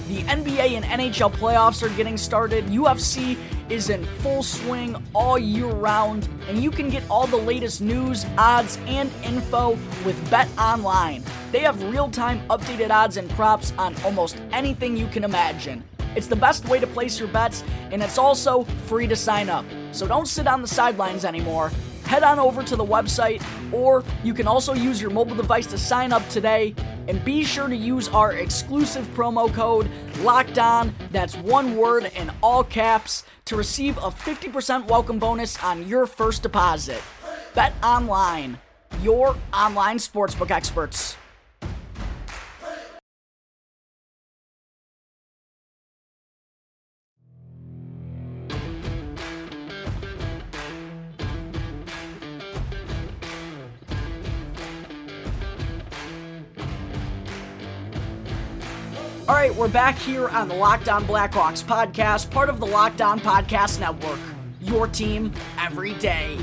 The 0.10 0.24
NBA 0.24 0.72
and 0.72 0.84
NHL 0.84 1.32
playoffs 1.32 1.82
are 1.82 1.96
getting 1.96 2.18
started. 2.18 2.66
UFC 2.66 3.38
is 3.70 3.92
in 3.92 4.04
full 4.18 4.44
swing 4.44 5.02
all 5.16 5.40
year 5.40 5.68
round, 5.68 6.28
and 6.50 6.62
you 6.62 6.70
can 6.70 6.90
get 6.90 7.02
all 7.10 7.28
the 7.28 7.38
latest 7.38 7.80
news, 7.80 8.26
odds, 8.38 8.78
and 8.88 9.10
info 9.24 9.78
with 10.06 10.30
Bet 10.30 10.50
Online. 10.60 11.24
They 11.54 11.60
have 11.60 11.82
real 11.84 12.10
time 12.10 12.46
updated 12.50 12.90
odds 12.90 13.16
and 13.16 13.30
props 13.30 13.72
on 13.78 13.96
almost 14.04 14.36
anything 14.52 14.98
you 14.98 15.08
can 15.08 15.24
imagine. 15.24 15.82
It's 16.14 16.28
the 16.28 16.36
best 16.36 16.68
way 16.68 16.82
to 16.82 16.88
place 16.88 17.18
your 17.18 17.30
bets, 17.30 17.64
and 17.92 18.04
it's 18.04 18.18
also 18.18 18.66
free 18.88 19.08
to 19.08 19.16
sign 19.16 19.50
up. 19.50 19.64
So 19.94 20.08
don't 20.08 20.28
sit 20.28 20.46
on 20.46 20.62
the 20.62 20.68
sidelines 20.68 21.24
anymore. 21.24 21.72
Head 22.10 22.24
on 22.24 22.40
over 22.40 22.64
to 22.64 22.76
the 22.76 22.84
website, 22.84 23.40
or 23.72 24.04
you 24.24 24.34
can 24.34 24.48
also 24.48 24.74
use 24.74 25.00
your 25.00 25.12
mobile 25.12 25.36
device 25.36 25.68
to 25.68 25.78
sign 25.78 26.12
up 26.12 26.28
today. 26.28 26.74
And 27.08 27.24
be 27.24 27.44
sure 27.44 27.68
to 27.68 27.76
use 27.76 28.08
our 28.10 28.34
exclusive 28.34 29.06
promo 29.14 29.54
code 29.54 29.88
Locked 30.22 30.58
On. 30.58 30.92
That's 31.12 31.38
one 31.38 31.78
word 31.78 32.12
in 32.16 32.32
all 32.42 32.64
caps 32.64 33.26
to 33.46 33.56
receive 33.56 33.96
a 33.98 34.10
50% 34.10 34.88
welcome 34.88 35.20
bonus 35.20 35.64
on 35.64 35.88
your 35.88 36.08
first 36.08 36.42
deposit. 36.42 37.00
Bet 37.54 37.74
online, 37.84 38.58
your 39.04 39.38
online 39.54 40.00
sportsbook 40.00 40.50
experts. 40.50 41.16
All 59.30 59.36
right, 59.36 59.54
we're 59.54 59.68
back 59.68 59.96
here 60.00 60.28
on 60.28 60.48
the 60.48 60.56
Locked 60.56 60.90
On 60.90 61.06
Blackhawks 61.06 61.64
podcast, 61.64 62.32
part 62.32 62.50
of 62.50 62.60
the 62.60 62.66
Locked 62.66 63.00
On 63.00 63.20
Podcast 63.20 63.80
Network. 63.80 64.18
Your 64.60 64.88
team 64.88 65.32
every 65.60 65.94
day. 65.94 66.36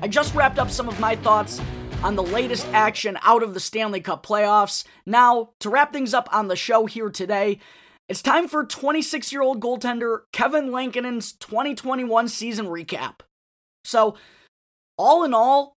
I 0.00 0.06
just 0.06 0.32
wrapped 0.32 0.60
up 0.60 0.70
some 0.70 0.88
of 0.88 1.00
my 1.00 1.16
thoughts 1.16 1.60
on 2.04 2.14
the 2.14 2.22
latest 2.22 2.68
action 2.68 3.18
out 3.22 3.42
of 3.42 3.52
the 3.52 3.58
Stanley 3.58 4.00
Cup 4.00 4.24
playoffs. 4.24 4.84
Now, 5.04 5.54
to 5.58 5.68
wrap 5.68 5.92
things 5.92 6.14
up 6.14 6.28
on 6.32 6.46
the 6.46 6.54
show 6.54 6.86
here 6.86 7.10
today, 7.10 7.58
it's 8.08 8.22
time 8.22 8.46
for 8.46 8.64
26 8.64 9.32
year 9.32 9.42
old 9.42 9.60
goaltender 9.60 10.20
Kevin 10.32 10.70
Lankinen's 10.70 11.32
2021 11.32 12.28
season 12.28 12.66
recap. 12.66 13.22
So, 13.84 14.14
all 14.96 15.24
in 15.24 15.34
all, 15.34 15.74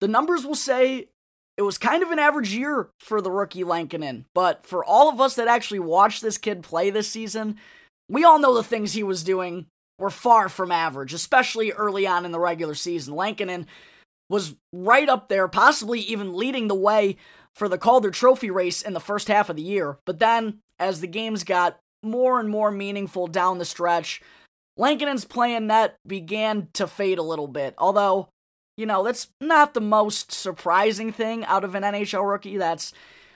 the 0.00 0.08
numbers 0.08 0.46
will 0.46 0.54
say 0.54 1.08
it 1.56 1.62
was 1.62 1.78
kind 1.78 2.02
of 2.02 2.10
an 2.10 2.18
average 2.18 2.54
year 2.54 2.90
for 2.98 3.20
the 3.20 3.30
rookie 3.30 3.64
Lankinen, 3.64 4.26
but 4.34 4.66
for 4.66 4.84
all 4.84 5.08
of 5.08 5.20
us 5.20 5.36
that 5.36 5.48
actually 5.48 5.78
watched 5.78 6.22
this 6.22 6.38
kid 6.38 6.62
play 6.62 6.90
this 6.90 7.08
season, 7.08 7.56
we 8.08 8.24
all 8.24 8.38
know 8.38 8.54
the 8.54 8.62
things 8.62 8.92
he 8.92 9.02
was 9.02 9.22
doing 9.22 9.66
were 9.98 10.10
far 10.10 10.48
from 10.48 10.72
average, 10.72 11.14
especially 11.14 11.72
early 11.72 12.06
on 12.06 12.24
in 12.24 12.32
the 12.32 12.40
regular 12.40 12.74
season. 12.74 13.14
Lankinen 13.14 13.66
was 14.28 14.56
right 14.72 15.08
up 15.08 15.28
there, 15.28 15.46
possibly 15.46 16.00
even 16.00 16.36
leading 16.36 16.68
the 16.68 16.74
way 16.74 17.16
for 17.54 17.68
the 17.68 17.78
Calder 17.78 18.10
Trophy 18.10 18.50
race 18.50 18.82
in 18.82 18.92
the 18.92 19.00
first 19.00 19.28
half 19.28 19.48
of 19.48 19.56
the 19.56 19.62
year. 19.62 19.98
But 20.04 20.18
then, 20.18 20.58
as 20.78 21.00
the 21.00 21.06
games 21.06 21.44
got 21.44 21.78
more 22.02 22.40
and 22.40 22.48
more 22.48 22.70
meaningful 22.70 23.28
down 23.28 23.58
the 23.58 23.64
stretch, 23.64 24.20
Lankinen's 24.76 25.24
playing 25.24 25.68
net 25.68 25.96
began 26.06 26.68
to 26.74 26.88
fade 26.88 27.18
a 27.18 27.22
little 27.22 27.46
bit. 27.46 27.74
Although 27.78 28.28
you 28.76 28.86
know, 28.86 29.02
that's 29.02 29.28
not 29.40 29.74
the 29.74 29.80
most 29.80 30.32
surprising 30.32 31.12
thing 31.12 31.44
out 31.44 31.64
of 31.64 31.74
an 31.74 31.82
NHL 31.82 32.28
rookie 32.28 32.56
that's 32.56 32.92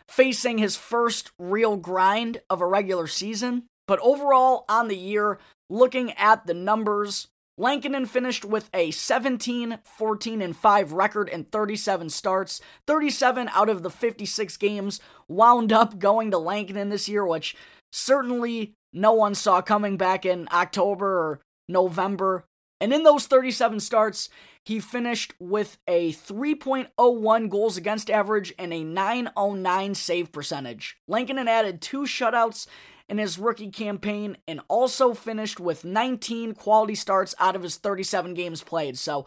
facing 0.08 0.58
his 0.58 0.76
first 0.76 1.30
real 1.38 1.76
grind 1.76 2.40
of 2.48 2.60
a 2.60 2.66
regular 2.66 3.06
season. 3.06 3.64
But 3.86 4.00
overall, 4.00 4.64
on 4.68 4.88
the 4.88 4.96
year, 4.96 5.38
looking 5.70 6.12
at 6.12 6.46
the 6.46 6.54
numbers, 6.54 7.28
Lankinen 7.58 8.06
finished 8.06 8.44
with 8.44 8.70
a 8.72 8.90
17, 8.90 9.78
14, 9.82 10.42
and 10.42 10.56
5 10.56 10.92
record 10.92 11.28
in 11.28 11.44
37 11.44 12.08
starts. 12.10 12.60
37 12.86 13.48
out 13.52 13.68
of 13.68 13.82
the 13.82 13.90
56 13.90 14.56
games 14.56 15.00
wound 15.26 15.72
up 15.72 15.98
going 15.98 16.30
to 16.30 16.38
Lankinen 16.38 16.88
this 16.88 17.08
year, 17.08 17.26
which 17.26 17.56
certainly 17.92 18.74
no 18.92 19.12
one 19.12 19.34
saw 19.34 19.60
coming 19.60 19.96
back 19.96 20.24
in 20.24 20.48
October 20.52 21.06
or 21.06 21.40
November. 21.68 22.44
And 22.80 22.92
in 22.92 23.02
those 23.02 23.26
37 23.26 23.80
starts, 23.80 24.28
he 24.64 24.80
finished 24.80 25.34
with 25.40 25.78
a 25.88 26.12
3.01 26.12 27.48
goals 27.48 27.76
against 27.76 28.10
average 28.10 28.54
and 28.58 28.72
a 28.72 28.84
909 28.84 29.94
save 29.94 30.30
percentage. 30.30 30.96
Lankinen 31.08 31.48
added 31.48 31.80
two 31.80 32.02
shutouts 32.02 32.66
in 33.08 33.18
his 33.18 33.38
rookie 33.38 33.70
campaign 33.70 34.36
and 34.46 34.60
also 34.68 35.14
finished 35.14 35.58
with 35.58 35.84
19 35.84 36.54
quality 36.54 36.94
starts 36.94 37.34
out 37.40 37.56
of 37.56 37.62
his 37.62 37.76
37 37.76 38.34
games 38.34 38.62
played. 38.62 38.98
So 38.98 39.26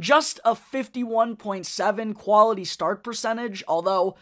just 0.00 0.40
a 0.44 0.54
51.7 0.54 2.14
quality 2.14 2.64
start 2.64 3.04
percentage, 3.04 3.62
although 3.68 4.16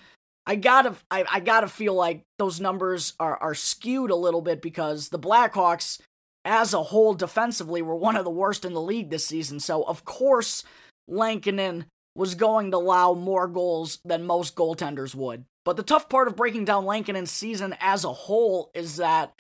I 0.46 0.56
gotta 0.56 0.94
I, 1.10 1.24
I, 1.30 1.40
gotta 1.40 1.68
feel 1.68 1.94
like 1.94 2.22
those 2.38 2.60
numbers 2.60 3.14
are, 3.18 3.36
are 3.36 3.54
skewed 3.54 4.10
a 4.10 4.16
little 4.16 4.42
bit 4.42 4.62
because 4.62 5.08
the 5.08 5.18
Blackhawks 5.18 6.00
as 6.46 6.72
a 6.72 6.84
whole 6.84 7.12
defensively 7.12 7.82
were 7.82 7.96
one 7.96 8.16
of 8.16 8.24
the 8.24 8.30
worst 8.30 8.64
in 8.64 8.72
the 8.72 8.80
league 8.80 9.10
this 9.10 9.26
season. 9.26 9.60
So, 9.60 9.82
of 9.82 10.04
course, 10.04 10.62
Lankinen 11.08 11.86
was 12.14 12.34
going 12.34 12.70
to 12.70 12.78
allow 12.78 13.12
more 13.12 13.46
goals 13.46 13.98
than 14.04 14.24
most 14.24 14.54
goaltenders 14.54 15.14
would. 15.14 15.44
But 15.64 15.76
the 15.76 15.82
tough 15.82 16.08
part 16.08 16.28
of 16.28 16.36
breaking 16.36 16.64
down 16.64 16.86
Lankinen's 16.86 17.30
season 17.30 17.74
as 17.80 18.04
a 18.04 18.12
whole 18.12 18.70
is 18.72 18.96
that 18.96 19.32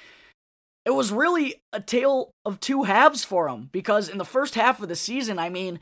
it 0.84 0.90
was 0.90 1.12
really 1.12 1.62
a 1.72 1.80
tale 1.80 2.30
of 2.44 2.60
two 2.60 2.82
halves 2.82 3.24
for 3.24 3.48
him 3.48 3.70
because 3.72 4.08
in 4.08 4.18
the 4.18 4.24
first 4.24 4.54
half 4.54 4.82
of 4.82 4.88
the 4.88 4.96
season, 4.96 5.38
I 5.38 5.48
mean, 5.48 5.80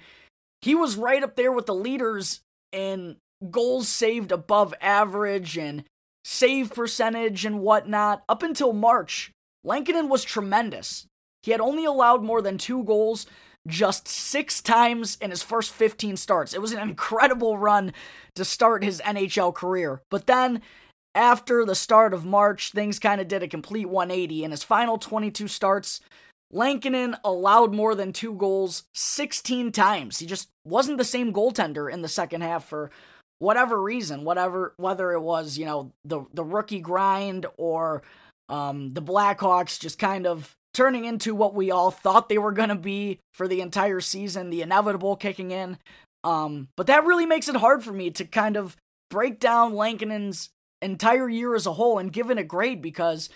he 0.60 0.74
was 0.74 0.96
right 0.96 1.22
up 1.22 1.36
there 1.36 1.52
with 1.52 1.66
the 1.66 1.74
leaders 1.74 2.40
in 2.72 3.16
goals 3.50 3.88
saved 3.88 4.32
above 4.32 4.74
average 4.80 5.58
and 5.58 5.84
save 6.24 6.72
percentage 6.74 7.44
and 7.44 7.60
whatnot 7.60 8.22
up 8.28 8.42
until 8.42 8.72
March. 8.72 9.30
Lankinen 9.62 10.08
was 10.08 10.24
tremendous. 10.24 11.06
He 11.44 11.50
had 11.50 11.60
only 11.60 11.84
allowed 11.84 12.22
more 12.22 12.40
than 12.40 12.56
two 12.56 12.84
goals 12.84 13.26
just 13.66 14.08
six 14.08 14.62
times 14.62 15.18
in 15.20 15.30
his 15.30 15.42
first 15.42 15.72
15 15.72 16.16
starts. 16.16 16.54
It 16.54 16.62
was 16.62 16.72
an 16.72 16.80
incredible 16.80 17.58
run 17.58 17.92
to 18.34 18.46
start 18.46 18.82
his 18.82 19.02
NHL 19.02 19.54
career. 19.54 20.00
But 20.10 20.26
then, 20.26 20.62
after 21.14 21.66
the 21.66 21.74
start 21.74 22.14
of 22.14 22.24
March, 22.24 22.72
things 22.72 22.98
kind 22.98 23.20
of 23.20 23.28
did 23.28 23.42
a 23.42 23.48
complete 23.48 23.90
180. 23.90 24.42
In 24.42 24.52
his 24.52 24.64
final 24.64 24.96
22 24.96 25.46
starts, 25.46 26.00
Lankinen 26.50 27.16
allowed 27.22 27.74
more 27.74 27.94
than 27.94 28.14
two 28.14 28.34
goals 28.34 28.84
16 28.94 29.70
times. 29.70 30.20
He 30.20 30.26
just 30.26 30.48
wasn't 30.64 30.96
the 30.96 31.04
same 31.04 31.32
goaltender 31.32 31.92
in 31.92 32.00
the 32.00 32.08
second 32.08 32.40
half 32.40 32.64
for 32.64 32.90
whatever 33.38 33.82
reason, 33.82 34.24
whatever 34.24 34.72
whether 34.78 35.12
it 35.12 35.20
was, 35.20 35.58
you 35.58 35.66
know, 35.66 35.92
the 36.06 36.24
the 36.32 36.44
rookie 36.44 36.80
grind 36.80 37.44
or 37.58 38.02
um, 38.48 38.94
the 38.94 39.02
Blackhawks 39.02 39.78
just 39.78 39.98
kind 39.98 40.26
of 40.26 40.56
turning 40.74 41.04
into 41.06 41.34
what 41.34 41.54
we 41.54 41.70
all 41.70 41.90
thought 41.90 42.28
they 42.28 42.36
were 42.36 42.52
going 42.52 42.68
to 42.68 42.74
be 42.74 43.20
for 43.32 43.48
the 43.48 43.60
entire 43.62 44.00
season, 44.00 44.50
the 44.50 44.60
inevitable 44.60 45.16
kicking 45.16 45.50
in. 45.52 45.78
Um, 46.24 46.68
but 46.76 46.86
that 46.88 47.04
really 47.04 47.26
makes 47.26 47.48
it 47.48 47.56
hard 47.56 47.82
for 47.84 47.92
me 47.92 48.10
to 48.10 48.24
kind 48.24 48.56
of 48.56 48.76
break 49.10 49.38
down 49.38 49.72
Lankinen's 49.74 50.50
entire 50.82 51.28
year 51.28 51.54
as 51.54 51.66
a 51.66 51.74
whole 51.74 51.98
and 51.98 52.12
give 52.12 52.30
it 52.30 52.38
a 52.38 52.44
grade 52.44 52.82
because 52.82 53.30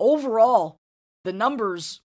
overall, 0.00 0.76
the 1.24 1.32
numbers, 1.32 2.00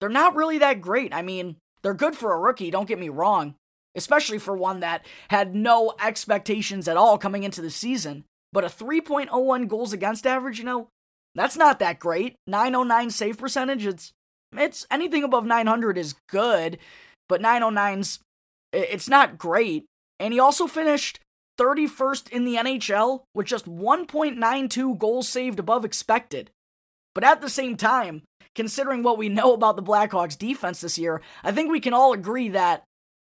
they're 0.00 0.08
not 0.08 0.36
really 0.36 0.58
that 0.58 0.80
great. 0.80 1.14
I 1.14 1.22
mean, 1.22 1.56
they're 1.82 1.94
good 1.94 2.14
for 2.16 2.32
a 2.32 2.38
rookie, 2.38 2.70
don't 2.70 2.88
get 2.88 2.98
me 2.98 3.08
wrong. 3.08 3.54
especially 3.96 4.38
for 4.38 4.56
one 4.56 4.80
that 4.80 5.04
had 5.28 5.54
no 5.54 5.92
expectations 6.00 6.86
at 6.86 6.96
all 6.96 7.18
coming 7.18 7.42
into 7.42 7.60
the 7.60 7.70
season. 7.70 8.24
But 8.52 8.64
a 8.64 8.68
3.01 8.68 9.68
goals 9.68 9.92
against 9.92 10.26
average, 10.26 10.58
you 10.58 10.64
know, 10.64 10.88
that's 11.34 11.56
not 11.56 11.78
that 11.80 11.98
great. 11.98 12.36
909 12.46 13.10
save 13.10 13.38
percentage, 13.38 13.86
it's 13.86 14.12
it's 14.56 14.86
anything 14.90 15.24
above 15.24 15.46
900 15.46 15.98
is 15.98 16.14
good, 16.28 16.78
but 17.28 17.40
909's 17.40 18.20
it's 18.72 19.08
not 19.08 19.38
great. 19.38 19.86
And 20.20 20.32
he 20.32 20.40
also 20.40 20.66
finished 20.66 21.20
31st 21.58 22.28
in 22.30 22.44
the 22.44 22.56
NHL 22.56 23.22
with 23.34 23.46
just 23.46 23.66
1.92 23.66 24.98
goals 24.98 25.28
saved 25.28 25.58
above 25.58 25.84
expected. 25.84 26.50
But 27.14 27.24
at 27.24 27.40
the 27.40 27.48
same 27.48 27.76
time, 27.76 28.22
considering 28.54 29.02
what 29.02 29.18
we 29.18 29.28
know 29.28 29.54
about 29.54 29.76
the 29.76 29.82
Blackhawks 29.82 30.38
defense 30.38 30.80
this 30.80 30.98
year, 30.98 31.20
I 31.42 31.52
think 31.52 31.70
we 31.70 31.80
can 31.80 31.94
all 31.94 32.12
agree 32.12 32.48
that 32.50 32.84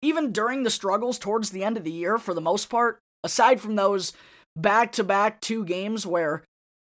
even 0.02 0.32
during 0.32 0.62
the 0.62 0.70
struggles 0.70 1.18
towards 1.18 1.50
the 1.50 1.64
end 1.64 1.76
of 1.76 1.84
the 1.84 1.92
year, 1.92 2.18
for 2.18 2.34
the 2.34 2.40
most 2.40 2.68
part, 2.68 2.98
aside 3.22 3.60
from 3.60 3.76
those 3.76 4.12
back 4.56 4.92
to 4.92 5.04
back 5.04 5.40
two 5.40 5.64
games 5.64 6.06
where 6.06 6.42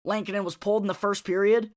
Lankinen 0.05 0.43
was 0.43 0.55
pulled 0.55 0.83
in 0.83 0.87
the 0.87 0.93
first 0.93 1.25
period, 1.25 1.71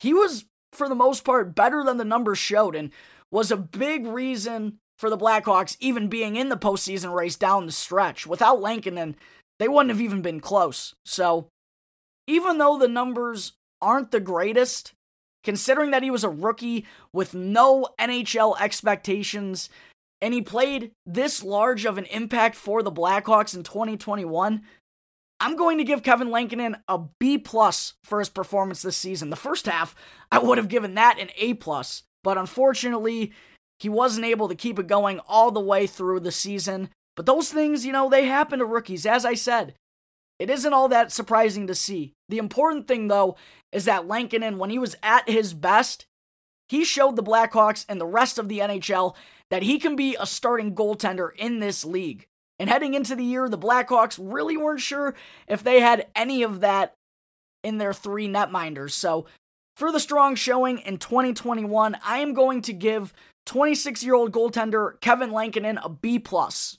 he 0.00 0.12
was, 0.12 0.44
for 0.72 0.88
the 0.88 0.94
most 0.94 1.24
part, 1.24 1.54
better 1.54 1.84
than 1.84 1.98
the 1.98 2.04
numbers 2.04 2.38
showed 2.38 2.74
and 2.74 2.90
was 3.30 3.50
a 3.50 3.56
big 3.56 4.06
reason 4.06 4.78
for 4.98 5.10
the 5.10 5.18
Blackhawks 5.18 5.76
even 5.80 6.08
being 6.08 6.36
in 6.36 6.48
the 6.48 6.56
postseason 6.56 7.14
race 7.14 7.36
down 7.36 7.66
the 7.66 7.72
stretch. 7.72 8.26
Without 8.26 8.60
Lankinen, 8.60 9.16
they 9.58 9.68
wouldn't 9.68 9.90
have 9.90 10.00
even 10.00 10.22
been 10.22 10.40
close. 10.40 10.94
So, 11.04 11.48
even 12.26 12.58
though 12.58 12.78
the 12.78 12.88
numbers 12.88 13.52
aren't 13.80 14.12
the 14.12 14.20
greatest, 14.20 14.92
considering 15.42 15.90
that 15.90 16.02
he 16.02 16.10
was 16.10 16.24
a 16.24 16.28
rookie 16.28 16.86
with 17.12 17.34
no 17.34 17.88
NHL 17.98 18.60
expectations 18.60 19.68
and 20.20 20.32
he 20.32 20.40
played 20.40 20.92
this 21.04 21.42
large 21.42 21.84
of 21.84 21.98
an 21.98 22.04
impact 22.06 22.54
for 22.54 22.82
the 22.82 22.92
Blackhawks 22.92 23.56
in 23.56 23.64
2021, 23.64 24.62
I'm 25.42 25.56
going 25.56 25.78
to 25.78 25.84
give 25.84 26.04
Kevin 26.04 26.30
Lankinen 26.30 26.76
a 26.86 27.00
B 27.18 27.36
plus 27.36 27.94
for 28.04 28.20
his 28.20 28.28
performance 28.28 28.80
this 28.80 28.96
season. 28.96 29.30
The 29.30 29.36
first 29.36 29.66
half, 29.66 29.92
I 30.30 30.38
would 30.38 30.56
have 30.56 30.68
given 30.68 30.94
that 30.94 31.18
an 31.18 31.30
A 31.36 31.54
plus, 31.54 32.04
but 32.22 32.38
unfortunately, 32.38 33.32
he 33.80 33.88
wasn't 33.88 34.24
able 34.24 34.48
to 34.48 34.54
keep 34.54 34.78
it 34.78 34.86
going 34.86 35.18
all 35.26 35.50
the 35.50 35.58
way 35.58 35.88
through 35.88 36.20
the 36.20 36.30
season. 36.30 36.90
But 37.16 37.26
those 37.26 37.52
things, 37.52 37.84
you 37.84 37.92
know, 37.92 38.08
they 38.08 38.26
happen 38.26 38.60
to 38.60 38.64
rookies. 38.64 39.04
As 39.04 39.24
I 39.24 39.34
said, 39.34 39.74
it 40.38 40.48
isn't 40.48 40.72
all 40.72 40.86
that 40.88 41.10
surprising 41.10 41.66
to 41.66 41.74
see. 41.74 42.12
The 42.28 42.38
important 42.38 42.86
thing, 42.86 43.08
though, 43.08 43.36
is 43.72 43.84
that 43.86 44.06
Lankinen, 44.06 44.58
when 44.58 44.70
he 44.70 44.78
was 44.78 44.94
at 45.02 45.28
his 45.28 45.54
best, 45.54 46.06
he 46.68 46.84
showed 46.84 47.16
the 47.16 47.22
Blackhawks 47.22 47.84
and 47.88 48.00
the 48.00 48.06
rest 48.06 48.38
of 48.38 48.48
the 48.48 48.60
NHL 48.60 49.16
that 49.50 49.64
he 49.64 49.80
can 49.80 49.96
be 49.96 50.16
a 50.20 50.24
starting 50.24 50.72
goaltender 50.72 51.30
in 51.36 51.58
this 51.58 51.84
league. 51.84 52.28
And 52.58 52.68
heading 52.70 52.94
into 52.94 53.16
the 53.16 53.24
year, 53.24 53.48
the 53.48 53.58
Blackhawks 53.58 54.18
really 54.20 54.56
weren't 54.56 54.80
sure 54.80 55.14
if 55.48 55.62
they 55.62 55.80
had 55.80 56.06
any 56.14 56.42
of 56.42 56.60
that 56.60 56.94
in 57.64 57.78
their 57.78 57.92
three 57.92 58.28
netminders. 58.28 58.92
So, 58.92 59.26
for 59.74 59.90
the 59.90 60.00
strong 60.00 60.34
showing 60.34 60.78
in 60.78 60.98
2021, 60.98 61.96
I 62.04 62.18
am 62.18 62.34
going 62.34 62.60
to 62.62 62.72
give 62.72 63.12
26 63.46 64.04
year 64.04 64.14
old 64.14 64.32
goaltender 64.32 65.00
Kevin 65.00 65.32
Lankinen 65.32 65.78
a 65.78 65.88
B. 65.88 66.18
plus. 66.18 66.78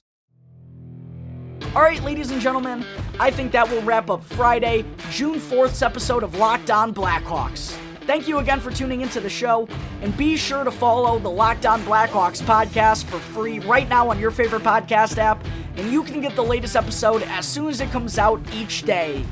All 1.75 1.81
right, 1.81 2.01
ladies 2.03 2.29
and 2.29 2.39
gentlemen, 2.39 2.85
I 3.19 3.31
think 3.31 3.51
that 3.53 3.67
will 3.67 3.81
wrap 3.81 4.09
up 4.09 4.23
Friday, 4.23 4.85
June 5.09 5.39
4th's 5.39 5.81
episode 5.81 6.21
of 6.21 6.35
Locked 6.35 6.69
On 6.69 6.93
Blackhawks. 6.93 7.75
Thank 8.05 8.27
you 8.27 8.39
again 8.39 8.59
for 8.59 8.69
tuning 8.69 8.99
into 8.99 9.21
the 9.21 9.29
show, 9.29 9.65
and 10.01 10.15
be 10.17 10.35
sure 10.35 10.65
to 10.65 10.71
follow 10.71 11.19
the 11.19 11.29
Locked 11.29 11.65
On 11.65 11.81
Blackhawks 11.83 12.41
podcast 12.41 13.05
for 13.05 13.17
free 13.17 13.59
right 13.59 13.87
now 13.87 14.09
on 14.09 14.19
your 14.19 14.29
favorite 14.29 14.63
podcast 14.63 15.17
app, 15.17 15.41
and 15.77 15.89
you 15.89 16.03
can 16.03 16.19
get 16.19 16.35
the 16.35 16.43
latest 16.43 16.75
episode 16.75 17.23
as 17.23 17.47
soon 17.47 17.67
as 17.67 17.79
it 17.79 17.89
comes 17.91 18.17
out 18.17 18.41
each 18.53 18.83
day. 18.83 19.23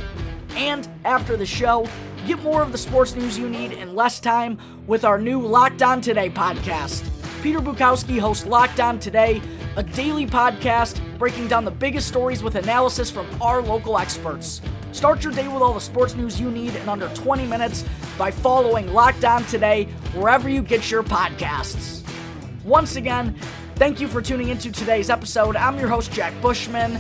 And 0.56 0.88
after 1.04 1.36
the 1.36 1.46
show, 1.46 1.86
get 2.26 2.42
more 2.44 2.62
of 2.62 2.72
the 2.72 2.78
sports 2.78 3.14
news 3.14 3.38
you 3.38 3.50
need 3.50 3.74
in 3.74 3.94
less 3.94 4.22
time 4.22 4.58
with 4.88 5.04
our 5.04 5.20
new 5.20 5.42
Locked 5.42 5.82
On 5.82 6.00
Today 6.00 6.30
podcast. 6.30 7.04
Peter 7.44 7.60
Bukowski 7.60 8.20
hosts 8.20 8.46
Locked 8.46 8.80
On 8.80 9.00
Today, 9.00 9.42
a 9.76 9.84
daily 9.84 10.26
podcast 10.26 11.02
breaking 11.18 11.50
down 11.50 11.66
the 11.66 11.72
biggest 11.72 12.08
stories 12.08 12.42
with 12.42 12.56
analysis 12.56 13.12
from 13.12 13.28
our 13.42 13.62
local 13.62 13.98
experts. 13.98 14.62
Start 14.92 15.24
your 15.24 15.32
day 15.32 15.48
with 15.48 15.62
all 15.62 15.74
the 15.74 15.82
sports 15.82 16.16
news 16.16 16.40
you 16.40 16.52
need 16.52 16.76
in 16.76 16.90
under 16.90 17.08
20 17.10 17.46
minutes 17.48 17.86
by 18.18 18.30
following 18.30 18.92
Locked 18.94 19.24
On 19.24 19.44
Today 19.46 19.86
wherever 20.14 20.50
you 20.50 20.62
get 20.62 20.92
your 20.92 21.02
podcasts. 21.02 22.04
Once 22.66 22.98
again, 22.98 23.36
thank 23.76 24.02
you 24.02 24.08
for 24.08 24.22
tuning 24.22 24.50
into 24.50 24.70
today's 24.72 25.10
episode. 25.10 25.56
I'm 25.56 25.80
your 25.80 25.88
host, 25.88 26.12
Jack 26.12 26.34
Bushman. 26.42 27.00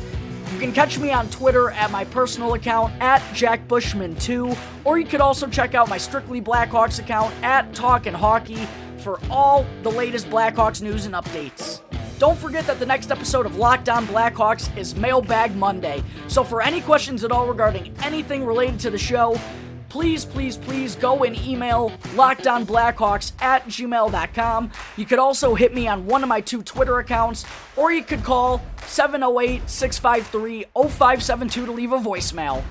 You 0.54 0.60
can 0.60 0.72
catch 0.72 1.00
me 1.00 1.12
on 1.12 1.30
Twitter 1.30 1.72
at 1.72 1.92
my 1.92 2.06
personal 2.06 2.54
account 2.54 2.94
at 3.02 3.22
JackBushman2, 3.34 4.58
or 4.86 4.98
you 4.98 5.06
could 5.06 5.22
also 5.22 5.48
check 5.48 5.76
out 5.76 5.90
my 5.90 5.98
Strictly 5.98 6.42
Blackhawks 6.42 7.00
account 7.00 7.34
at 7.44 7.74
Talkin' 7.74 8.14
Hockey 8.14 8.68
for 8.98 9.20
all 9.30 9.66
the 9.84 9.92
latest 9.92 10.30
Blackhawks 10.30 10.82
news 10.82 11.06
and 11.06 11.16
updates. 11.16 11.82
Don't 12.22 12.38
forget 12.38 12.68
that 12.68 12.78
the 12.78 12.86
next 12.86 13.10
episode 13.10 13.48
of 13.48 13.56
Locked 13.56 13.90
On 13.90 14.06
Blackhawks 14.06 14.78
is 14.78 14.96
Mailbag 14.96 15.56
Monday. 15.56 16.04
So 16.28 16.44
for 16.44 16.62
any 16.62 16.80
questions 16.80 17.24
at 17.24 17.32
all 17.32 17.48
regarding 17.48 17.92
anything 18.04 18.46
related 18.46 18.80
to 18.82 18.92
the 18.92 18.98
show, 19.00 19.42
please, 19.90 20.24
please, 20.24 20.56
please 20.56 20.96
go 20.96 21.24
and 21.24 21.36
email 21.36 21.90
lockedonblackhawks 22.14 23.32
at 23.42 23.66
gmail.com. 23.66 24.72
You 24.98 25.06
could 25.08 25.18
also 25.18 25.56
hit 25.56 25.74
me 25.74 25.88
on 25.88 26.06
one 26.06 26.22
of 26.22 26.30
my 26.30 26.42
two 26.42 26.62
Twitter 26.62 27.00
accounts, 27.00 27.44
or 27.76 27.92
you 27.92 28.04
could 28.04 28.24
call 28.24 28.62
708 28.86 29.68
653 29.68 30.66
0572 30.76 31.66
to 31.66 31.72
leave 31.72 31.92
a 31.92 31.98
voicemail. 31.98 32.64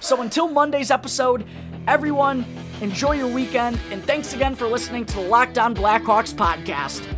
So 0.00 0.20
until 0.20 0.48
Monday's 0.48 0.90
episode, 0.90 1.46
everyone, 1.86 2.44
enjoy 2.82 3.12
your 3.12 3.28
weekend, 3.28 3.80
and 3.90 4.04
thanks 4.04 4.34
again 4.34 4.54
for 4.54 4.66
listening 4.68 5.06
to 5.06 5.14
the 5.14 5.22
Locked 5.22 5.56
On 5.56 5.74
Blackhawks 5.74 6.34
podcast 6.34 7.17